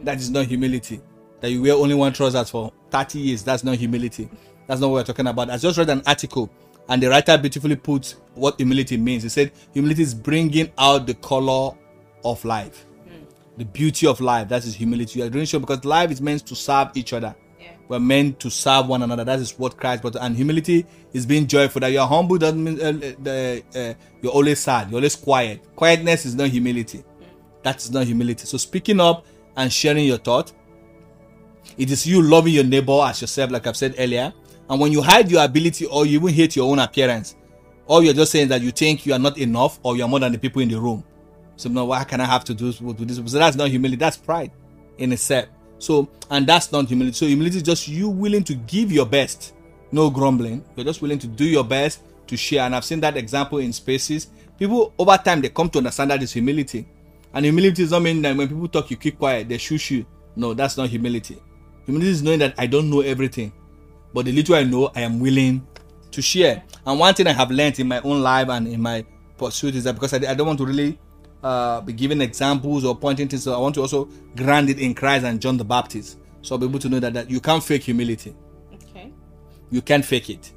That 0.03 0.17
is 0.17 0.29
not 0.29 0.45
humility. 0.45 1.01
That 1.43 1.51
you 1.51 1.61
wear 1.61 1.73
only 1.73 1.93
one 1.93 2.13
trousers 2.13 2.49
for 2.49 2.71
30 2.89 3.19
years. 3.19 3.43
That's 3.43 3.65
not 3.65 3.75
humility. 3.75 4.29
That's 4.65 4.79
not 4.79 4.91
what 4.91 4.99
we're 4.99 5.03
talking 5.03 5.27
about. 5.27 5.49
I 5.49 5.57
just 5.57 5.77
read 5.77 5.89
an 5.89 6.01
article 6.07 6.49
and 6.87 7.03
the 7.03 7.09
writer 7.09 7.37
beautifully 7.37 7.75
puts 7.75 8.15
what 8.33 8.55
humility 8.55 8.95
means. 8.95 9.23
He 9.23 9.29
said 9.29 9.51
humility 9.73 10.03
is 10.03 10.13
bringing 10.13 10.71
out 10.77 11.05
the 11.05 11.15
color 11.15 11.75
of 12.23 12.45
life, 12.45 12.85
the 13.57 13.65
beauty 13.65 14.07
of 14.07 14.21
life. 14.21 14.47
That 14.47 14.63
is 14.63 14.73
humility. 14.73 15.19
You 15.19 15.25
are 15.25 15.29
doing 15.29 15.45
so 15.45 15.59
because 15.59 15.83
life 15.83 16.11
is 16.11 16.21
meant 16.21 16.45
to 16.47 16.55
serve 16.55 16.91
each 16.95 17.11
other. 17.11 17.35
Yeah. 17.59 17.73
We're 17.89 17.99
meant 17.99 18.39
to 18.39 18.49
serve 18.49 18.87
one 18.87 19.03
another. 19.03 19.25
That 19.25 19.39
is 19.39 19.59
what 19.59 19.75
Christ 19.75 20.01
brought. 20.01 20.15
And 20.15 20.37
humility 20.37 20.85
is 21.11 21.25
being 21.25 21.45
joyful. 21.45 21.81
That 21.81 21.91
you're 21.91 22.07
humble 22.07 22.37
doesn't 22.37 22.63
mean 22.63 22.81
uh, 22.81 22.93
the, 23.21 23.63
uh, 23.75 23.93
you're 24.21 24.31
always 24.31 24.61
sad. 24.61 24.89
You're 24.89 24.99
always 24.99 25.17
quiet. 25.17 25.75
Quietness 25.75 26.25
is 26.25 26.35
not 26.35 26.47
humility. 26.47 27.03
That 27.63 27.83
is 27.83 27.91
not 27.91 28.05
humility. 28.05 28.45
So 28.45 28.57
speaking 28.57 29.01
up 29.01 29.25
and 29.57 29.73
sharing 29.73 30.05
your 30.05 30.19
thought, 30.19 30.53
it 31.77 31.91
is 31.91 32.05
you 32.05 32.21
loving 32.21 32.53
your 32.53 32.63
neighbor 32.63 33.01
as 33.03 33.21
yourself, 33.21 33.51
like 33.51 33.67
I've 33.67 33.77
said 33.77 33.95
earlier. 33.97 34.33
And 34.69 34.79
when 34.79 34.91
you 34.91 35.01
hide 35.01 35.29
your 35.29 35.43
ability 35.43 35.85
or 35.85 36.05
you 36.05 36.19
even 36.19 36.33
hate 36.33 36.55
your 36.55 36.69
own 36.71 36.79
appearance, 36.79 37.35
or 37.85 38.03
you're 38.03 38.13
just 38.13 38.31
saying 38.31 38.47
that 38.47 38.61
you 38.61 38.71
think 38.71 39.05
you 39.05 39.13
are 39.13 39.19
not 39.19 39.37
enough 39.37 39.79
or 39.83 39.97
you 39.97 40.03
are 40.03 40.07
more 40.07 40.19
than 40.19 40.31
the 40.31 40.37
people 40.37 40.61
in 40.61 40.69
the 40.69 40.79
room. 40.79 41.03
So 41.55 41.69
no, 41.69 41.85
why 41.85 42.03
can 42.03 42.21
I 42.21 42.25
have 42.25 42.43
to 42.45 42.53
do 42.53 42.71
do 42.71 43.05
this? 43.05 43.17
So 43.17 43.39
that's 43.39 43.57
not 43.57 43.69
humility. 43.69 43.97
That's 43.97 44.17
pride 44.17 44.51
in 44.97 45.11
itself. 45.11 45.47
So 45.79 46.09
and 46.29 46.47
that's 46.47 46.71
not 46.71 46.87
humility. 46.87 47.15
So 47.15 47.25
humility 47.25 47.57
is 47.57 47.63
just 47.63 47.87
you 47.87 48.09
willing 48.09 48.43
to 48.45 48.55
give 48.55 48.91
your 48.91 49.05
best, 49.05 49.53
no 49.91 50.09
grumbling. 50.09 50.63
You're 50.75 50.85
just 50.85 51.01
willing 51.01 51.19
to 51.19 51.27
do 51.27 51.45
your 51.45 51.63
best 51.63 52.01
to 52.27 52.37
share. 52.37 52.63
And 52.63 52.75
I've 52.75 52.85
seen 52.85 53.01
that 53.01 53.17
example 53.17 53.57
in 53.59 53.73
spaces. 53.73 54.27
People 54.57 54.93
over 54.97 55.17
time 55.17 55.41
they 55.41 55.49
come 55.49 55.69
to 55.71 55.79
understand 55.79 56.11
that 56.11 56.23
is 56.23 56.31
humility. 56.31 56.87
And 57.33 57.45
humility 57.45 57.83
does 57.83 57.91
not 57.91 58.03
mean 58.03 58.21
that 58.21 58.35
when 58.35 58.47
people 58.47 58.67
talk, 58.67 58.91
you 58.91 58.97
keep 58.97 59.17
quiet, 59.17 59.49
they 59.49 59.57
shush 59.57 59.91
you. 59.91 60.05
No, 60.35 60.53
that's 60.53 60.77
not 60.77 60.89
humility. 60.89 61.41
Humility 61.85 62.11
is 62.11 62.23
knowing 62.23 62.39
that 62.39 62.53
I 62.57 62.67
don't 62.67 62.89
know 62.89 63.01
everything, 63.01 63.51
but 64.13 64.25
the 64.25 64.31
little 64.31 64.55
I 64.55 64.63
know, 64.63 64.91
I 64.95 65.01
am 65.01 65.19
willing 65.19 65.65
to 66.11 66.21
share. 66.21 66.63
And 66.85 66.99
one 66.99 67.13
thing 67.13 67.27
I 67.27 67.33
have 67.33 67.51
learned 67.51 67.79
in 67.79 67.87
my 67.87 68.01
own 68.01 68.21
life 68.21 68.49
and 68.49 68.67
in 68.67 68.81
my 68.81 69.05
pursuit 69.37 69.75
is 69.75 69.83
that 69.83 69.93
because 69.93 70.13
I, 70.13 70.17
I 70.31 70.33
don't 70.33 70.47
want 70.47 70.59
to 70.59 70.65
really 70.65 70.97
uh, 71.43 71.81
be 71.81 71.93
giving 71.93 72.21
examples 72.21 72.85
or 72.85 72.95
pointing 72.95 73.27
things, 73.27 73.43
so 73.43 73.53
I 73.53 73.57
want 73.57 73.75
to 73.75 73.81
also 73.81 74.05
ground 74.35 74.69
it 74.69 74.79
in 74.79 74.93
Christ 74.93 75.25
and 75.25 75.41
John 75.41 75.57
the 75.57 75.65
Baptist. 75.65 76.19
So 76.41 76.55
I'll 76.55 76.59
be 76.59 76.65
able 76.65 76.79
to 76.79 76.89
know 76.89 76.99
that, 76.99 77.13
that 77.13 77.29
you 77.29 77.39
can't 77.39 77.63
fake 77.63 77.83
humility. 77.83 78.35
Okay. 78.73 79.11
You 79.71 79.81
can't 79.81 80.05
fake 80.05 80.29
it. 80.29 80.51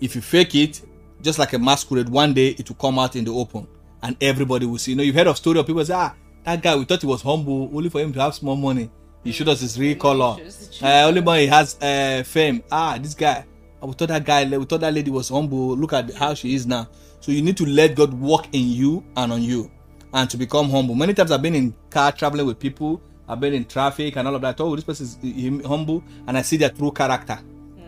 If 0.00 0.14
you 0.14 0.20
fake 0.20 0.54
it, 0.54 0.82
just 1.22 1.38
like 1.38 1.52
a 1.52 1.58
masquerade, 1.58 2.08
one 2.08 2.34
day 2.34 2.48
it 2.48 2.68
will 2.68 2.76
come 2.76 2.98
out 2.98 3.14
in 3.16 3.24
the 3.24 3.32
open 3.32 3.68
and 4.02 4.16
everybody 4.20 4.66
will 4.66 4.78
see. 4.78 4.92
You 4.92 4.96
know, 4.96 5.02
you've 5.02 5.14
heard 5.14 5.28
of 5.28 5.36
story 5.36 5.58
of 5.60 5.66
people 5.66 5.84
say, 5.84 5.94
ah, 5.94 6.14
that 6.44 6.62
guy, 6.62 6.74
we 6.74 6.84
thought 6.84 7.00
he 7.00 7.06
was 7.06 7.22
humble 7.22 7.70
only 7.74 7.88
for 7.88 8.00
him 8.00 8.12
to 8.12 8.20
have 8.20 8.34
small 8.34 8.56
money. 8.56 8.90
He 9.24 9.32
showed 9.32 9.48
us 9.48 9.60
his 9.60 9.78
real 9.78 9.96
color. 9.96 10.36
shows 10.38 10.56
the 10.68 10.74
true 10.78 10.88
Uh, 10.88 11.04
only 11.08 11.20
when 11.20 11.40
he 11.40 11.46
has 11.46 11.76
uh, 11.80 12.22
fame. 12.24 12.62
Ah, 12.70 12.98
this 13.00 13.14
guy. 13.14 13.44
We 13.80 13.92
thought 13.92 14.08
that 14.08 14.24
guy. 14.24 14.44
We 14.44 14.64
thought 14.64 14.80
that 14.80 14.92
lady 14.94 15.10
was 15.10 15.28
humble. 15.28 15.76
Look 15.76 15.92
at 15.92 16.12
how 16.14 16.34
she 16.34 16.54
is 16.54 16.66
now. 16.66 16.88
So 17.20 17.32
you 17.32 17.42
need 17.42 17.56
to 17.56 17.66
let 17.66 17.94
God 17.94 18.12
work 18.14 18.46
in 18.52 18.68
you 18.68 19.04
and 19.16 19.32
on 19.32 19.42
you, 19.42 19.70
and 20.12 20.28
to 20.30 20.36
become 20.36 20.70
humble. 20.70 20.94
Many 20.96 21.14
times 21.14 21.30
I've 21.30 21.42
been 21.42 21.54
in 21.54 21.74
car 21.90 22.10
traveling 22.12 22.46
with 22.46 22.58
people. 22.58 23.00
I've 23.28 23.38
been 23.40 23.54
in 23.54 23.64
traffic 23.64 24.16
and 24.16 24.26
all 24.26 24.34
of 24.34 24.42
that. 24.42 24.60
Oh, 24.60 24.74
this 24.74 24.84
person 24.84 25.06
is 25.22 25.66
humble, 25.66 26.02
and 26.26 26.36
I 26.36 26.42
see 26.42 26.56
their 26.56 26.70
true 26.70 26.90
character. 26.90 27.38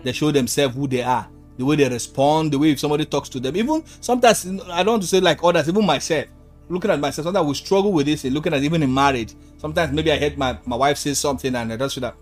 They 0.04 0.12
show 0.12 0.30
themselves 0.30 0.74
who 0.76 0.86
they 0.86 1.02
are, 1.02 1.26
the 1.58 1.64
way 1.64 1.76
they 1.76 1.88
respond, 1.88 2.52
the 2.52 2.58
way 2.58 2.70
if 2.70 2.78
somebody 2.80 3.04
talks 3.06 3.28
to 3.30 3.40
them. 3.40 3.56
Even 3.56 3.82
sometimes 4.00 4.46
I 4.70 4.82
don't 4.84 4.92
want 4.94 5.02
to 5.02 5.08
say 5.08 5.20
like 5.20 5.42
others, 5.42 5.68
even 5.68 5.84
myself. 5.84 6.26
Looking 6.68 6.90
at 6.92 7.00
myself, 7.00 7.24
sometimes 7.26 7.46
we 7.46 7.54
struggle 7.54 7.92
with 7.92 8.06
this. 8.06 8.24
Looking 8.24 8.54
at 8.54 8.62
even 8.62 8.82
in 8.82 8.92
marriage, 8.94 9.34
sometimes 9.64 9.92
maybe 9.92 10.12
I 10.12 10.18
heard 10.18 10.36
my, 10.36 10.58
my 10.66 10.76
wife 10.76 10.98
say 10.98 11.14
something 11.14 11.54
and 11.54 11.72
I 11.72 11.78
just 11.78 11.94
feel 11.94 12.02
that, 12.02 12.16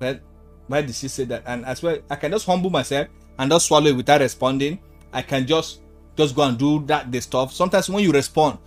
well, 0.00 0.18
why 0.66 0.82
did 0.82 0.96
she 0.96 1.06
say 1.06 1.26
that? 1.26 1.44
And 1.46 1.64
as 1.64 1.80
well, 1.80 1.96
I 2.10 2.16
can 2.16 2.32
just 2.32 2.44
humble 2.44 2.70
myself 2.70 3.06
and 3.38 3.48
just 3.52 3.66
swallow 3.66 3.86
it 3.86 3.96
without 3.96 4.20
responding. 4.20 4.80
I 5.12 5.22
can 5.22 5.46
just 5.46 5.80
just 6.16 6.34
go 6.34 6.42
and 6.42 6.58
do 6.58 6.84
that 6.86 7.12
the 7.12 7.20
stuff. 7.20 7.52
Sometimes 7.52 7.88
when 7.88 8.02
you 8.02 8.10
respond, 8.10 8.58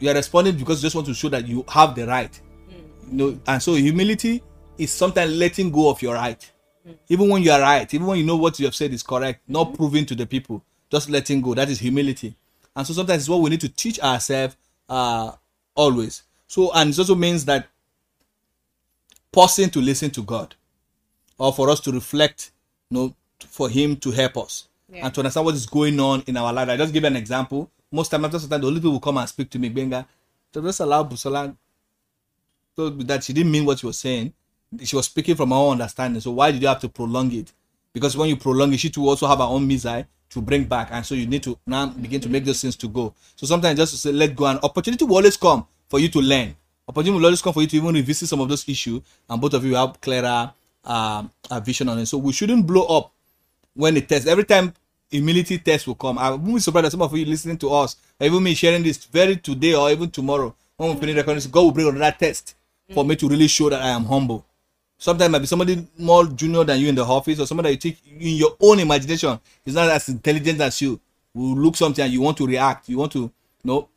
you 0.00 0.10
are 0.10 0.14
responding 0.14 0.56
because 0.56 0.82
you 0.82 0.86
just 0.88 0.96
want 0.96 1.06
to 1.06 1.14
show 1.14 1.28
that 1.28 1.46
you 1.46 1.64
have 1.68 1.94
the 1.94 2.04
right. 2.04 2.34
Hmm. 2.68 3.12
You 3.12 3.16
know, 3.16 3.40
and 3.46 3.62
so 3.62 3.74
humility 3.74 4.42
is 4.76 4.90
sometimes 4.90 5.32
letting 5.36 5.70
go 5.70 5.88
of 5.88 6.02
your 6.02 6.14
right. 6.14 6.50
Hmm. 6.84 6.94
Even 7.08 7.28
when 7.28 7.44
you 7.44 7.52
are 7.52 7.60
right, 7.60 7.94
even 7.94 8.08
when 8.08 8.18
you 8.18 8.24
know 8.26 8.36
what 8.36 8.58
you 8.58 8.66
have 8.66 8.74
said 8.74 8.92
is 8.92 9.04
correct, 9.04 9.42
not 9.46 9.68
hmm. 9.68 9.74
proving 9.76 10.04
to 10.06 10.16
the 10.16 10.26
people, 10.26 10.64
just 10.90 11.08
letting 11.10 11.40
go. 11.40 11.54
That 11.54 11.70
is 11.70 11.78
humility. 11.78 12.34
And 12.74 12.84
so 12.84 12.92
sometimes 12.92 13.22
it's 13.22 13.28
what 13.28 13.40
we 13.40 13.50
need 13.50 13.60
to 13.60 13.68
teach 13.68 14.00
ourselves 14.00 14.56
uh 14.88 15.30
always. 15.76 16.24
So 16.48 16.72
and 16.74 16.90
it 16.90 16.98
also 16.98 17.14
means 17.14 17.44
that 17.44 17.68
pausing 19.30 19.70
to 19.70 19.80
listen 19.80 20.10
to 20.10 20.22
God 20.22 20.54
or 21.38 21.52
for 21.52 21.70
us 21.70 21.78
to 21.80 21.92
reflect, 21.92 22.50
you 22.90 22.96
know, 22.98 23.14
for 23.46 23.68
Him 23.68 23.96
to 23.98 24.10
help 24.10 24.36
us 24.38 24.66
Yeah. 24.92 25.04
and 25.04 25.14
to 25.14 25.20
understand 25.20 25.44
what 25.46 25.54
is 25.54 25.66
going 25.66 26.00
on 26.00 26.24
in 26.26 26.36
our 26.36 26.52
life. 26.52 26.68
I 26.68 26.76
just 26.76 26.92
give 26.92 27.02
you 27.04 27.06
an 27.06 27.16
example. 27.16 27.70
Most 27.92 28.08
time, 28.10 28.24
after 28.24 28.38
some 28.38 28.48
time, 28.50 28.62
the 28.62 28.66
only 28.66 28.80
people 28.80 28.92
will 28.92 29.00
come 29.00 29.18
and 29.18 29.28
speak 29.28 29.50
to 29.50 29.58
me, 29.58 29.68
Benga. 29.68 30.06
So 30.52 30.62
just 30.62 30.80
allow 30.80 31.04
Busola 31.04 31.54
me 32.78 33.04
that 33.04 33.24
she 33.24 33.32
didn't 33.32 33.52
mean 33.52 33.64
what 33.66 33.78
she 33.78 33.86
was 33.86 33.98
saying. 33.98 34.32
She 34.84 34.96
was 34.96 35.06
speaking 35.06 35.34
from 35.34 35.50
her 35.50 35.56
own 35.56 35.72
understanding. 35.72 36.20
So 36.20 36.30
why 36.30 36.50
did 36.50 36.62
you 36.62 36.68
have 36.68 36.80
to 36.80 36.88
prolong 36.88 37.32
it? 37.32 37.52
Because 37.92 38.16
when 38.16 38.28
you 38.28 38.36
prolong 38.36 38.72
it, 38.72 38.80
she 38.80 38.90
too 38.90 39.06
also 39.08 39.26
have 39.26 39.38
her 39.38 39.44
own 39.44 39.66
missile 39.66 40.04
to 40.30 40.42
bring 40.42 40.64
back, 40.64 40.88
and 40.90 41.04
so 41.04 41.14
you 41.14 41.26
need 41.26 41.42
to 41.42 41.58
now 41.66 41.86
begin 41.86 42.20
to 42.20 42.28
make 42.28 42.44
those 42.44 42.60
things 42.60 42.76
to 42.76 42.86
go. 42.88 43.14
So 43.34 43.46
sometimes 43.46 43.78
just 43.78 43.92
to 43.92 43.98
say 43.98 44.12
let 44.12 44.36
go, 44.36 44.44
and 44.46 44.60
opportunity 44.62 45.04
will 45.04 45.16
always 45.16 45.36
come 45.38 45.66
for 45.88 45.98
you 45.98 46.08
to 46.08 46.20
learn. 46.20 46.54
Opportunity 46.86 47.18
will 47.18 47.24
always 47.26 47.42
come 47.42 47.52
for 47.52 47.60
you 47.60 47.68
to 47.68 47.76
even 47.76 47.94
revisit 47.94 48.28
some 48.28 48.40
of 48.40 48.48
those 48.48 48.68
issues, 48.68 49.02
and 49.28 49.40
both 49.40 49.54
of 49.54 49.64
you 49.64 49.74
have 49.74 50.00
clearer 50.00 50.52
um, 50.84 51.30
uh, 51.50 51.60
vision 51.60 51.88
on 51.88 51.98
it. 51.98 52.06
So 52.06 52.18
we 52.18 52.32
shouldn't 52.32 52.66
blow 52.66 52.84
up 52.86 53.12
when 53.74 53.96
it 53.96 54.08
tests. 54.08 54.26
Every 54.26 54.44
time 54.44 54.72
humility 55.10 55.58
test 55.58 55.86
will 55.86 55.94
come, 55.94 56.18
I 56.18 56.30
won't 56.30 56.54
be 56.54 56.60
surprised 56.60 56.86
that 56.86 56.90
some 56.92 57.02
of 57.02 57.16
you 57.16 57.24
listening 57.24 57.58
to 57.58 57.72
us, 57.72 57.96
even 58.20 58.42
me 58.42 58.54
sharing 58.54 58.82
this 58.82 59.04
very 59.04 59.36
today 59.36 59.74
or 59.74 59.90
even 59.90 60.10
tomorrow, 60.10 60.54
when 60.76 60.94
we 60.94 61.00
finish 61.00 61.16
recording, 61.16 61.50
God 61.50 61.60
will 61.62 61.72
bring 61.72 61.88
another 61.88 62.16
test 62.18 62.54
for 62.94 63.04
me 63.04 63.16
to 63.16 63.28
really 63.28 63.48
show 63.48 63.68
that 63.68 63.82
I 63.82 63.88
am 63.88 64.04
humble. 64.04 64.44
Sometimes 64.96 65.30
might 65.30 65.38
be 65.40 65.46
somebody 65.46 65.86
more 65.96 66.24
junior 66.26 66.64
than 66.64 66.80
you 66.80 66.88
in 66.88 66.94
the 66.94 67.04
office, 67.04 67.38
or 67.38 67.46
somebody 67.46 67.68
that 67.68 67.84
you 67.84 67.92
think 67.92 68.22
in 68.22 68.36
your 68.36 68.56
own 68.60 68.80
imagination 68.80 69.38
is 69.64 69.74
not 69.74 69.88
as 69.90 70.08
intelligent 70.08 70.60
as 70.60 70.80
you. 70.80 71.00
Will 71.34 71.56
look 71.56 71.76
something 71.76 72.02
and 72.02 72.12
you 72.12 72.20
want 72.20 72.36
to 72.38 72.46
react, 72.46 72.88
you 72.88 72.98
want 72.98 73.12
to, 73.12 73.20
you 73.20 73.30
know, 73.62 73.88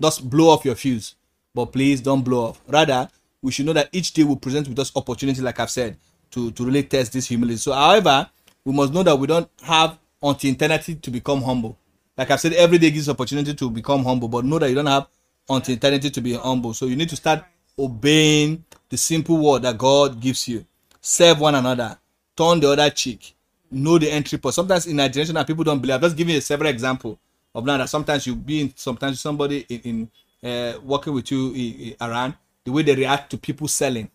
just 0.00 0.28
blow 0.28 0.48
off 0.48 0.64
your 0.64 0.74
fuse. 0.74 1.14
But 1.58 1.72
please 1.72 2.00
don't 2.00 2.22
blow 2.22 2.50
off. 2.50 2.60
Rather, 2.68 3.08
we 3.42 3.50
should 3.50 3.66
know 3.66 3.72
that 3.72 3.88
each 3.90 4.12
day 4.12 4.22
will 4.22 4.36
present 4.36 4.68
with 4.68 4.78
us 4.78 4.92
opportunity, 4.94 5.40
like 5.40 5.58
I've 5.58 5.72
said, 5.72 5.96
to, 6.30 6.52
to 6.52 6.64
really 6.64 6.84
test 6.84 7.12
this 7.12 7.26
humility. 7.26 7.56
So, 7.56 7.72
however, 7.72 8.30
we 8.64 8.72
must 8.72 8.92
know 8.92 9.02
that 9.02 9.18
we 9.18 9.26
don't 9.26 9.50
have 9.64 9.98
until 10.22 10.52
eternity 10.52 10.94
to 10.94 11.10
become 11.10 11.42
humble. 11.42 11.76
Like 12.16 12.30
I've 12.30 12.38
said, 12.38 12.52
every 12.52 12.78
day 12.78 12.92
gives 12.92 13.08
opportunity 13.08 13.54
to 13.54 13.70
become 13.70 14.04
humble, 14.04 14.28
but 14.28 14.44
know 14.44 14.60
that 14.60 14.68
you 14.68 14.76
don't 14.76 14.86
have 14.86 15.08
until 15.48 15.74
eternity 15.74 16.10
to 16.10 16.20
be 16.20 16.34
humble. 16.34 16.74
So 16.74 16.86
you 16.86 16.94
need 16.94 17.08
to 17.08 17.16
start 17.16 17.42
obeying 17.76 18.62
the 18.88 18.96
simple 18.96 19.36
word 19.38 19.62
that 19.62 19.76
God 19.76 20.20
gives 20.20 20.46
you. 20.46 20.64
Serve 21.00 21.40
one 21.40 21.56
another. 21.56 21.98
Turn 22.36 22.60
the 22.60 22.70
other 22.70 22.88
cheek. 22.90 23.34
Know 23.68 23.98
the 23.98 24.08
entry 24.12 24.38
point. 24.38 24.54
Sometimes 24.54 24.86
in 24.86 25.00
our 25.00 25.08
generation, 25.08 25.44
people 25.44 25.64
don't 25.64 25.80
believe. 25.80 25.96
I'm 25.96 26.02
just 26.02 26.16
giving 26.16 26.34
you 26.34 26.38
a 26.38 26.40
several 26.40 26.70
example 26.70 27.18
of 27.52 27.64
now 27.64 27.78
that 27.78 27.88
sometimes 27.88 28.28
you 28.28 28.36
be 28.36 28.60
in, 28.60 28.72
sometimes 28.76 29.18
somebody 29.18 29.66
in, 29.68 29.80
in 29.80 30.10
uh, 30.44 30.74
working 30.82 31.12
with 31.12 31.30
you 31.30 31.94
around 32.00 32.34
the 32.64 32.72
way 32.72 32.82
they 32.82 32.94
react 32.94 33.30
to 33.30 33.38
people 33.38 33.68
selling 33.68 34.10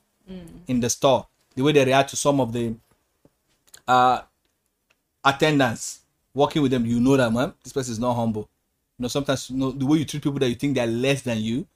in 0.68 0.80
the 0.80 0.90
store, 0.90 1.28
the 1.56 1.62
way 1.62 1.72
they 1.72 1.86
react 1.86 2.10
to 2.12 2.16
some 2.16 2.40
of 2.40 2.54
the 2.54 2.76
uh 3.88 4.22
attendants 5.26 6.00
working 6.34 6.62
with 6.62 6.72
them, 6.72 6.86
you 6.86 7.00
know 7.00 7.18
that 7.18 7.32
man, 7.32 7.54
this 7.64 7.74
person 7.74 7.92
is 7.92 8.00
not 8.00 8.14
humble. 8.16 8.50
You 8.98 9.04
know, 9.04 9.08
sometimes 9.08 9.50
you 9.50 9.58
know 9.58 9.72
the 9.72 9.86
way 9.86 10.00
you 10.00 10.06
treat 10.06 10.24
people 10.24 10.40
that 10.40 10.50
you 10.50 10.56
think 10.56 10.76
they 10.76 10.82
are 10.82 10.88
less 10.88 11.22
than 11.22 11.40
you 11.40 11.68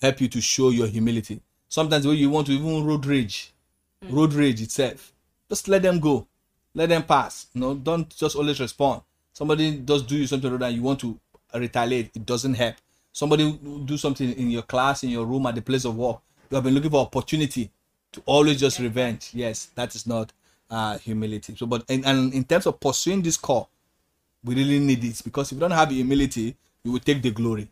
help 0.00 0.20
you 0.20 0.28
to 0.28 0.40
show 0.40 0.70
your 0.70 0.86
humility. 0.86 1.40
Sometimes 1.68 2.04
the 2.04 2.10
way 2.10 2.16
you 2.16 2.30
want 2.30 2.46
to 2.46 2.52
even 2.52 2.84
road 2.84 3.04
rage, 3.06 3.52
road 4.08 4.32
rage 4.32 4.62
itself, 4.62 5.12
just 5.48 5.68
let 5.68 5.82
them 5.82 6.00
go, 6.00 6.26
let 6.74 6.88
them 6.88 7.02
pass. 7.02 7.46
You 7.54 7.60
know, 7.60 7.74
don't 7.74 8.08
just 8.16 8.36
always 8.36 8.60
respond. 8.60 9.02
Somebody 9.32 9.76
does 9.78 10.02
do 10.02 10.16
you 10.16 10.26
something 10.26 10.52
and 10.62 10.74
you 10.74 10.82
want 10.82 11.00
to 11.00 11.18
retaliate, 11.54 12.10
it 12.16 12.26
doesn't 12.26 12.54
help. 12.54 12.76
Somebody 13.18 13.50
do 13.84 13.96
something 13.96 14.32
in 14.34 14.48
your 14.48 14.62
class, 14.62 15.02
in 15.02 15.10
your 15.10 15.26
room, 15.26 15.44
at 15.46 15.56
the 15.56 15.60
place 15.60 15.84
of 15.84 15.96
work. 15.96 16.20
You 16.48 16.54
have 16.54 16.62
been 16.62 16.72
looking 16.72 16.92
for 16.92 17.00
opportunity 17.00 17.68
to 18.12 18.22
always 18.24 18.60
just 18.60 18.78
revenge. 18.78 19.30
Yes, 19.34 19.70
that 19.74 19.92
is 19.96 20.06
not 20.06 20.32
uh, 20.70 20.98
humility. 20.98 21.56
So, 21.56 21.66
but 21.66 21.84
in, 21.88 22.04
and 22.04 22.32
in 22.32 22.44
terms 22.44 22.66
of 22.66 22.78
pursuing 22.78 23.22
this 23.22 23.36
call, 23.36 23.70
we 24.44 24.54
really 24.54 24.78
need 24.78 25.02
it 25.02 25.20
because 25.24 25.50
if 25.50 25.56
you 25.56 25.60
don't 25.60 25.72
have 25.72 25.90
humility, 25.90 26.56
you 26.84 26.92
will 26.92 27.00
take 27.00 27.20
the 27.20 27.32
glory. 27.32 27.68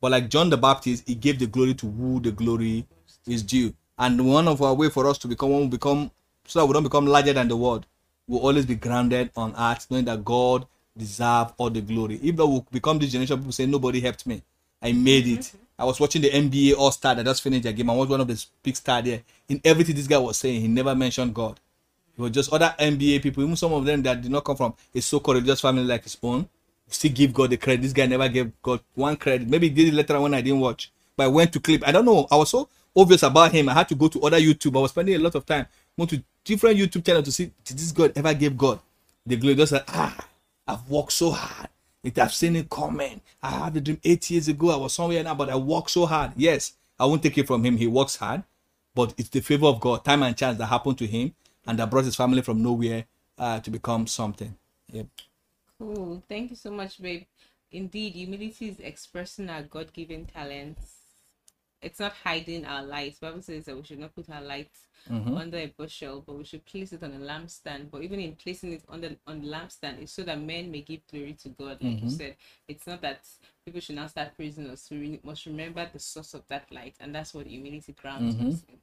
But 0.00 0.10
like 0.10 0.28
John 0.28 0.50
the 0.50 0.56
Baptist, 0.56 1.06
he 1.06 1.14
gave 1.14 1.38
the 1.38 1.46
glory 1.46 1.74
to 1.74 1.88
who 1.88 2.18
the 2.18 2.32
glory 2.32 2.84
is 3.24 3.44
due. 3.44 3.72
And 3.96 4.28
one 4.28 4.48
of 4.48 4.62
our 4.62 4.74
way 4.74 4.88
for 4.88 5.06
us 5.06 5.16
to 5.18 5.28
become 5.28 5.50
one, 5.50 5.62
we 5.62 5.68
become 5.68 6.10
so 6.44 6.58
that 6.58 6.66
we 6.66 6.72
don't 6.72 6.82
become 6.82 7.06
larger 7.06 7.32
than 7.32 7.46
the 7.46 7.56
world, 7.56 7.86
we'll 8.26 8.40
always 8.40 8.66
be 8.66 8.74
grounded 8.74 9.30
on 9.36 9.54
earth, 9.56 9.86
knowing 9.92 10.06
that 10.06 10.24
God 10.24 10.66
deserve 10.98 11.52
all 11.56 11.70
the 11.70 11.82
glory. 11.82 12.18
If 12.20 12.34
we'll 12.34 12.66
become 12.72 12.98
this 12.98 13.12
generation 13.12 13.38
people 13.38 13.52
say 13.52 13.66
nobody 13.66 14.00
helped 14.00 14.26
me. 14.26 14.42
I 14.82 14.92
made 14.92 15.26
it. 15.26 15.52
I 15.78 15.84
was 15.84 15.98
watching 15.98 16.22
the 16.22 16.30
NBA 16.30 16.76
All 16.76 16.90
Star 16.90 17.14
that 17.14 17.24
just 17.24 17.42
finished 17.42 17.62
their 17.64 17.72
game. 17.72 17.90
I 17.90 17.94
was 17.94 18.08
one 18.08 18.20
of 18.20 18.28
the 18.28 18.44
big 18.62 18.76
star 18.76 19.02
there. 19.02 19.22
In 19.48 19.60
everything 19.64 19.94
this 19.96 20.06
guy 20.06 20.18
was 20.18 20.38
saying, 20.38 20.60
he 20.60 20.68
never 20.68 20.94
mentioned 20.94 21.34
God. 21.34 21.58
It 22.16 22.20
was 22.20 22.30
just 22.30 22.52
other 22.52 22.74
NBA 22.78 23.22
people, 23.22 23.42
even 23.42 23.56
some 23.56 23.72
of 23.72 23.84
them 23.84 24.02
that 24.02 24.20
did 24.20 24.30
not 24.30 24.44
come 24.44 24.56
from 24.56 24.74
a 24.94 25.00
so-called 25.00 25.36
religious 25.36 25.60
family 25.60 25.84
like 25.84 26.02
his 26.02 26.16
own, 26.22 26.48
still 26.88 27.10
give 27.12 27.32
God 27.32 27.50
the 27.50 27.56
credit. 27.56 27.82
This 27.82 27.92
guy 27.92 28.06
never 28.06 28.28
gave 28.28 28.52
God 28.60 28.80
one 28.94 29.16
credit. 29.16 29.48
Maybe 29.48 29.68
he 29.68 29.74
did 29.74 29.88
it 29.88 29.94
later 29.94 30.20
when 30.20 30.34
I 30.34 30.40
didn't 30.42 30.60
watch. 30.60 30.92
But 31.16 31.24
I 31.24 31.28
went 31.28 31.52
to 31.54 31.60
clip. 31.60 31.86
I 31.86 31.92
don't 31.92 32.04
know. 32.04 32.26
I 32.30 32.36
was 32.36 32.50
so 32.50 32.68
obvious 32.94 33.22
about 33.22 33.52
him. 33.52 33.68
I 33.68 33.74
had 33.74 33.88
to 33.88 33.94
go 33.94 34.08
to 34.08 34.22
other 34.22 34.38
YouTube. 34.38 34.76
I 34.76 34.80
was 34.80 34.90
spending 34.90 35.14
a 35.14 35.18
lot 35.18 35.34
of 35.34 35.46
time 35.46 35.66
going 35.96 36.08
to 36.08 36.22
different 36.44 36.78
YouTube 36.78 37.04
channels 37.04 37.24
to 37.24 37.32
see 37.32 37.50
did 37.64 37.78
this 37.78 37.92
God 37.92 38.12
ever 38.14 38.34
gave 38.34 38.56
God 38.56 38.78
the 39.24 39.36
glory. 39.36 39.54
Just 39.56 39.72
like 39.72 39.84
ah, 39.88 40.16
I've 40.66 40.88
worked 40.88 41.12
so 41.12 41.30
hard. 41.30 41.68
It 42.02 42.18
I've 42.18 42.34
seen 42.34 42.56
it 42.56 42.68
coming. 42.68 43.20
I 43.42 43.50
had 43.50 43.74
the 43.74 43.80
dream 43.80 44.00
eight 44.02 44.28
years 44.30 44.48
ago. 44.48 44.70
I 44.70 44.76
was 44.76 44.92
somewhere 44.92 45.22
now, 45.22 45.34
but 45.34 45.50
I 45.50 45.56
worked 45.56 45.90
so 45.90 46.04
hard. 46.06 46.32
Yes, 46.36 46.74
I 46.98 47.06
won't 47.06 47.22
take 47.22 47.38
it 47.38 47.46
from 47.46 47.64
him. 47.64 47.76
He 47.76 47.86
works 47.86 48.16
hard, 48.16 48.42
but 48.94 49.14
it's 49.16 49.28
the 49.28 49.40
favor 49.40 49.66
of 49.66 49.80
God, 49.80 50.04
time 50.04 50.22
and 50.24 50.36
chance 50.36 50.58
that 50.58 50.66
happened 50.66 50.98
to 50.98 51.06
him, 51.06 51.34
and 51.66 51.78
that 51.78 51.90
brought 51.90 52.04
his 52.04 52.16
family 52.16 52.42
from 52.42 52.62
nowhere 52.62 53.04
uh, 53.38 53.60
to 53.60 53.70
become 53.70 54.06
something. 54.06 54.56
Yep. 54.90 55.06
Cool. 55.78 56.22
Thank 56.28 56.50
you 56.50 56.56
so 56.56 56.70
much, 56.70 57.00
babe. 57.00 57.24
Indeed, 57.70 58.14
humility 58.14 58.68
is 58.68 58.80
expressing 58.80 59.48
our 59.48 59.62
God 59.62 59.92
given 59.92 60.26
talents. 60.26 61.01
It's 61.82 62.00
not 62.00 62.12
hiding 62.24 62.64
our 62.64 62.82
light. 62.82 63.18
Bible 63.20 63.42
says 63.42 63.64
that 63.64 63.76
we 63.76 63.82
should 63.82 63.98
not 63.98 64.14
put 64.14 64.30
our 64.30 64.40
light 64.40 64.70
mm-hmm. 65.10 65.36
under 65.36 65.58
a 65.58 65.66
bushel, 65.76 66.22
but 66.24 66.36
we 66.36 66.44
should 66.44 66.64
place 66.64 66.92
it 66.92 67.02
on 67.02 67.12
a 67.12 67.18
lampstand. 67.18 67.90
But 67.90 68.02
even 68.02 68.20
in 68.20 68.36
placing 68.36 68.72
it 68.72 68.84
on 68.88 69.00
the 69.00 69.16
on 69.26 69.42
the 69.42 69.48
lampstand, 69.48 70.00
it's 70.00 70.12
so 70.12 70.22
that 70.22 70.40
men 70.40 70.70
may 70.70 70.82
give 70.82 71.00
glory 71.10 71.36
to 71.42 71.48
God. 71.48 71.78
Like 71.82 71.94
you 71.94 71.96
mm-hmm. 71.96 72.08
said, 72.08 72.36
it's 72.68 72.86
not 72.86 73.02
that 73.02 73.26
people 73.64 73.80
should 73.80 73.96
now 73.96 74.06
start 74.06 74.36
praising 74.36 74.68
us. 74.70 74.88
We 74.90 75.18
must 75.24 75.46
remember 75.46 75.88
the 75.92 75.98
source 75.98 76.34
of 76.34 76.46
that 76.48 76.70
light, 76.70 76.94
and 77.00 77.14
that's 77.14 77.34
what 77.34 77.46
humility 77.46 77.94
grounds 78.00 78.36
mm-hmm. 78.36 78.48
us 78.48 78.62
in. 78.68 78.78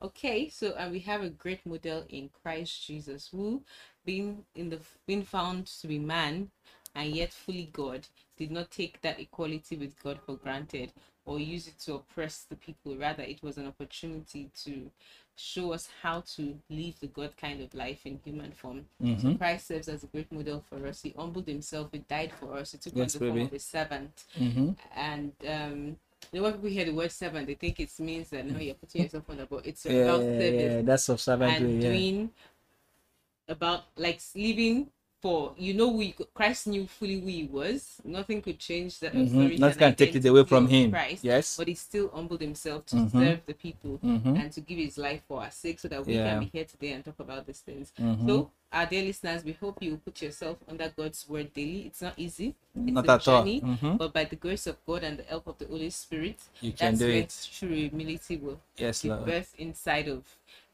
Okay, 0.00 0.48
so 0.48 0.74
and 0.78 0.92
we 0.92 1.00
have 1.00 1.22
a 1.22 1.30
great 1.30 1.64
model 1.66 2.04
in 2.08 2.30
Christ 2.42 2.86
Jesus, 2.86 3.28
who, 3.32 3.62
being 4.04 4.44
in 4.54 4.70
the 4.70 4.80
being 5.06 5.22
found 5.22 5.66
to 5.66 5.86
be 5.86 5.98
man 5.98 6.50
and 6.94 7.14
yet 7.14 7.32
fully 7.32 7.68
God, 7.72 8.06
did 8.36 8.50
not 8.50 8.70
take 8.70 9.00
that 9.02 9.20
equality 9.20 9.76
with 9.76 10.00
God 10.02 10.18
for 10.24 10.36
granted 10.36 10.92
or 11.28 11.38
use 11.38 11.68
it 11.68 11.78
to 11.80 11.94
oppress 11.94 12.44
the 12.50 12.56
people. 12.56 12.96
Rather, 12.96 13.22
it 13.22 13.42
was 13.42 13.58
an 13.58 13.66
opportunity 13.66 14.50
to 14.64 14.90
show 15.36 15.72
us 15.72 15.88
how 16.02 16.22
to 16.36 16.58
live 16.70 16.98
the 17.00 17.06
God 17.08 17.36
kind 17.36 17.62
of 17.62 17.74
life 17.74 18.06
in 18.06 18.18
human 18.24 18.52
form. 18.52 18.86
So 19.16 19.30
Christ 19.38 19.68
serves 19.68 19.88
as 19.88 20.04
a 20.04 20.08
great 20.08 20.32
model 20.32 20.64
for 20.68 20.86
us. 20.86 21.02
He 21.02 21.14
humbled 21.16 21.46
himself. 21.46 21.90
He 21.92 21.98
died 21.98 22.32
for 22.40 22.54
us. 22.58 22.72
He 22.72 22.78
took 22.78 22.94
Yes, 22.96 23.14
on 23.16 23.20
the 23.20 23.26
form 23.26 23.40
of 23.42 23.52
a 23.52 23.58
servant 23.58 24.24
Mm-hmm. 24.38 24.70
and 24.96 25.32
um 25.48 25.96
You 26.32 26.40
know, 26.40 26.44
when 26.44 26.54
people 26.54 26.70
hear 26.70 26.84
the 26.84 26.92
word 26.94 27.12
servant, 27.12 27.46
they 27.46 27.54
think 27.54 27.80
it 27.80 27.92
means 28.00 28.30
that 28.30 28.44
now 28.46 28.58
you're 28.58 28.74
putting 28.74 29.02
yourself 29.02 29.30
on 29.30 29.36
the 29.38 29.46
boat. 29.46 29.62
It's 29.66 29.86
about 29.86 30.20
yeah, 30.22 30.28
service 30.38 30.76
yeah, 30.76 30.82
that's 30.82 31.08
of 31.08 31.20
servant 31.20 31.60
and 31.60 31.80
doing 31.80 32.30
about 33.48 33.84
like 33.96 34.20
living 34.34 34.90
for 35.20 35.52
you 35.58 35.74
know 35.74 35.88
we 35.88 36.14
Christ 36.34 36.66
knew 36.68 36.86
fully 36.86 37.20
who 37.20 37.26
he 37.26 37.44
was. 37.44 37.96
Nothing 38.04 38.40
could 38.40 38.58
change 38.58 39.00
that 39.00 39.12
Mhm. 39.12 39.26
authority. 39.26 39.58
Nothing 39.58 39.78
can 39.78 39.94
take 39.96 40.14
it 40.14 40.24
away 40.24 40.44
from 40.44 40.68
him. 40.68 40.90
Christ, 40.92 41.24
Yes. 41.24 41.56
but 41.56 41.66
he 41.68 41.74
still 41.74 42.08
humbled 42.14 42.40
himself 42.40 42.86
to 42.86 42.96
Mhm. 42.96 43.10
serve 43.10 43.40
the 43.46 43.54
people 43.54 43.98
Mhm. 44.02 44.38
and 44.38 44.52
to 44.52 44.60
give 44.60 44.78
his 44.78 44.96
life 44.96 45.22
for 45.26 45.40
our 45.42 45.50
sake, 45.50 45.78
so 45.80 45.88
that 45.88 46.06
we 46.06 46.14
Yeah. 46.14 46.30
can 46.30 46.40
be 46.40 46.50
here 46.52 46.64
today 46.64 46.92
and 46.92 47.04
talk 47.04 47.18
about 47.18 47.46
these 47.46 47.60
things. 47.60 47.92
Mhm. 47.98 48.26
So, 48.26 48.50
our 48.72 48.86
dear 48.86 49.02
listeners, 49.02 49.44
we 49.44 49.52
hope 49.52 49.82
you 49.82 49.96
put 49.96 50.22
yourself 50.22 50.58
under 50.68 50.88
God's 50.96 51.28
word 51.28 51.52
daily. 51.52 51.86
It's 51.86 52.02
not 52.02 52.14
easy. 52.16 52.54
It's 52.76 52.92
Not 52.92 53.08
a 53.08 53.12
at 53.12 53.28
all. 53.28 53.40
journey, 53.42 53.60
Mhm. 53.60 53.98
but 53.98 54.12
by 54.12 54.24
the 54.24 54.36
grace 54.36 54.66
of 54.68 54.76
God 54.86 55.02
and 55.02 55.18
the 55.18 55.24
help 55.24 55.48
of 55.48 55.58
the 55.58 55.66
Holy 55.66 55.90
Spirit, 55.90 56.38
You 56.60 56.72
can 56.72 56.94
that's 56.94 56.98
do 57.00 57.08
it. 57.08 57.48
true 57.58 57.74
humility 57.74 58.36
will 58.36 58.60
Yes, 58.76 59.02
give 59.02 59.12
Lord. 59.12 59.26
birth 59.26 59.52
inside 59.58 60.06
of 60.06 60.22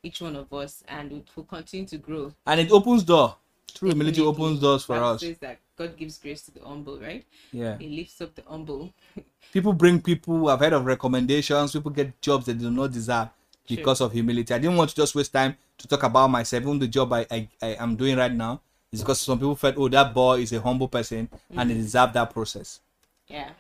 each 0.02 0.20
one 0.20 0.36
of 0.36 0.52
us, 0.52 0.84
and 0.86 1.12
it 1.12 1.28
will 1.34 1.44
continue 1.44 1.86
to 1.86 1.96
grow. 1.96 2.34
And 2.44 2.60
it 2.60 2.70
opens 2.70 3.04
door. 3.04 3.36
True 3.74 3.88
humility 3.88 4.20
opens 4.20 4.60
doors 4.60 4.84
for 4.84 4.96
us. 4.96 5.20
Says 5.20 5.38
that 5.38 5.58
God 5.76 5.96
gives 5.96 6.18
grace 6.18 6.42
to 6.42 6.52
the 6.52 6.60
humble, 6.60 7.00
right? 7.00 7.24
Yeah. 7.52 7.76
He 7.78 7.88
lifts 7.88 8.20
up 8.20 8.34
the 8.34 8.42
humble. 8.46 8.92
People 9.52 9.72
bring 9.72 10.00
people. 10.00 10.48
I've 10.48 10.60
heard 10.60 10.72
of 10.72 10.84
recommendations. 10.84 11.72
People 11.72 11.90
get 11.90 12.20
jobs 12.20 12.46
that 12.46 12.54
they 12.54 12.64
do 12.64 12.70
not 12.70 12.92
deserve 12.92 13.28
because 13.68 14.00
of 14.00 14.12
humility. 14.12 14.54
I 14.54 14.58
didn't 14.58 14.76
want 14.76 14.90
to 14.90 14.96
just 14.96 15.14
waste 15.14 15.32
time 15.32 15.56
to 15.78 15.88
talk 15.88 16.02
about 16.02 16.28
myself. 16.28 16.62
Even 16.62 16.78
the 16.78 16.88
job 16.88 17.12
I, 17.12 17.26
I, 17.30 17.48
I 17.62 17.66
am 17.78 17.96
doing 17.96 18.16
right 18.16 18.32
now 18.32 18.60
is 18.92 19.00
because 19.00 19.20
some 19.20 19.38
people 19.38 19.56
felt, 19.56 19.76
oh, 19.78 19.88
that 19.88 20.14
boy 20.14 20.40
is 20.40 20.52
a 20.52 20.60
humble 20.60 20.88
person 20.88 21.28
and 21.50 21.70
they 21.70 21.74
mm. 21.74 21.78
deserve 21.78 22.12
that 22.12 22.32
process. 22.32 22.80
Yeah. 23.26 23.50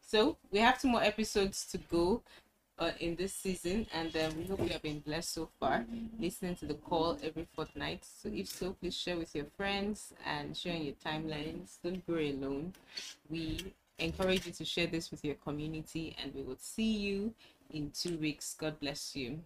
So 0.00 0.36
we 0.50 0.58
have 0.58 0.80
two 0.80 0.88
more 0.88 1.02
episodes 1.02 1.66
to 1.66 1.78
go 1.78 2.22
uh, 2.80 2.92
in 2.98 3.14
this 3.14 3.34
season, 3.34 3.86
and 3.92 4.16
um, 4.16 4.36
we 4.38 4.44
hope 4.44 4.60
you 4.60 4.70
have 4.70 4.82
been 4.82 5.00
blessed 5.00 5.34
so 5.34 5.48
far, 5.60 5.84
listening 6.18 6.56
to 6.56 6.66
the 6.66 6.74
call 6.74 7.18
every 7.22 7.46
fortnight. 7.54 8.02
So 8.04 8.30
if 8.32 8.48
so, 8.48 8.72
please 8.72 8.96
share 8.96 9.16
with 9.16 9.34
your 9.34 9.44
friends 9.56 10.14
and 10.24 10.56
share 10.56 10.74
on 10.74 10.82
your 10.82 10.94
timelines. 11.04 11.76
Don't 11.84 12.04
grow 12.06 12.18
alone. 12.18 12.72
We 13.28 13.72
encourage 13.98 14.46
you 14.46 14.52
to 14.52 14.64
share 14.64 14.86
this 14.86 15.10
with 15.10 15.24
your 15.24 15.34
community, 15.36 16.16
and 16.22 16.34
we 16.34 16.42
will 16.42 16.58
see 16.58 16.96
you 16.96 17.34
in 17.70 17.92
two 17.92 18.16
weeks. 18.16 18.56
God 18.58 18.80
bless 18.80 19.14
you. 19.14 19.40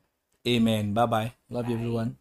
Amen. 0.47 0.95
Bye 0.95 1.07
bye. 1.07 1.33
Love 1.51 1.69
you, 1.69 1.75
everyone. 1.77 2.17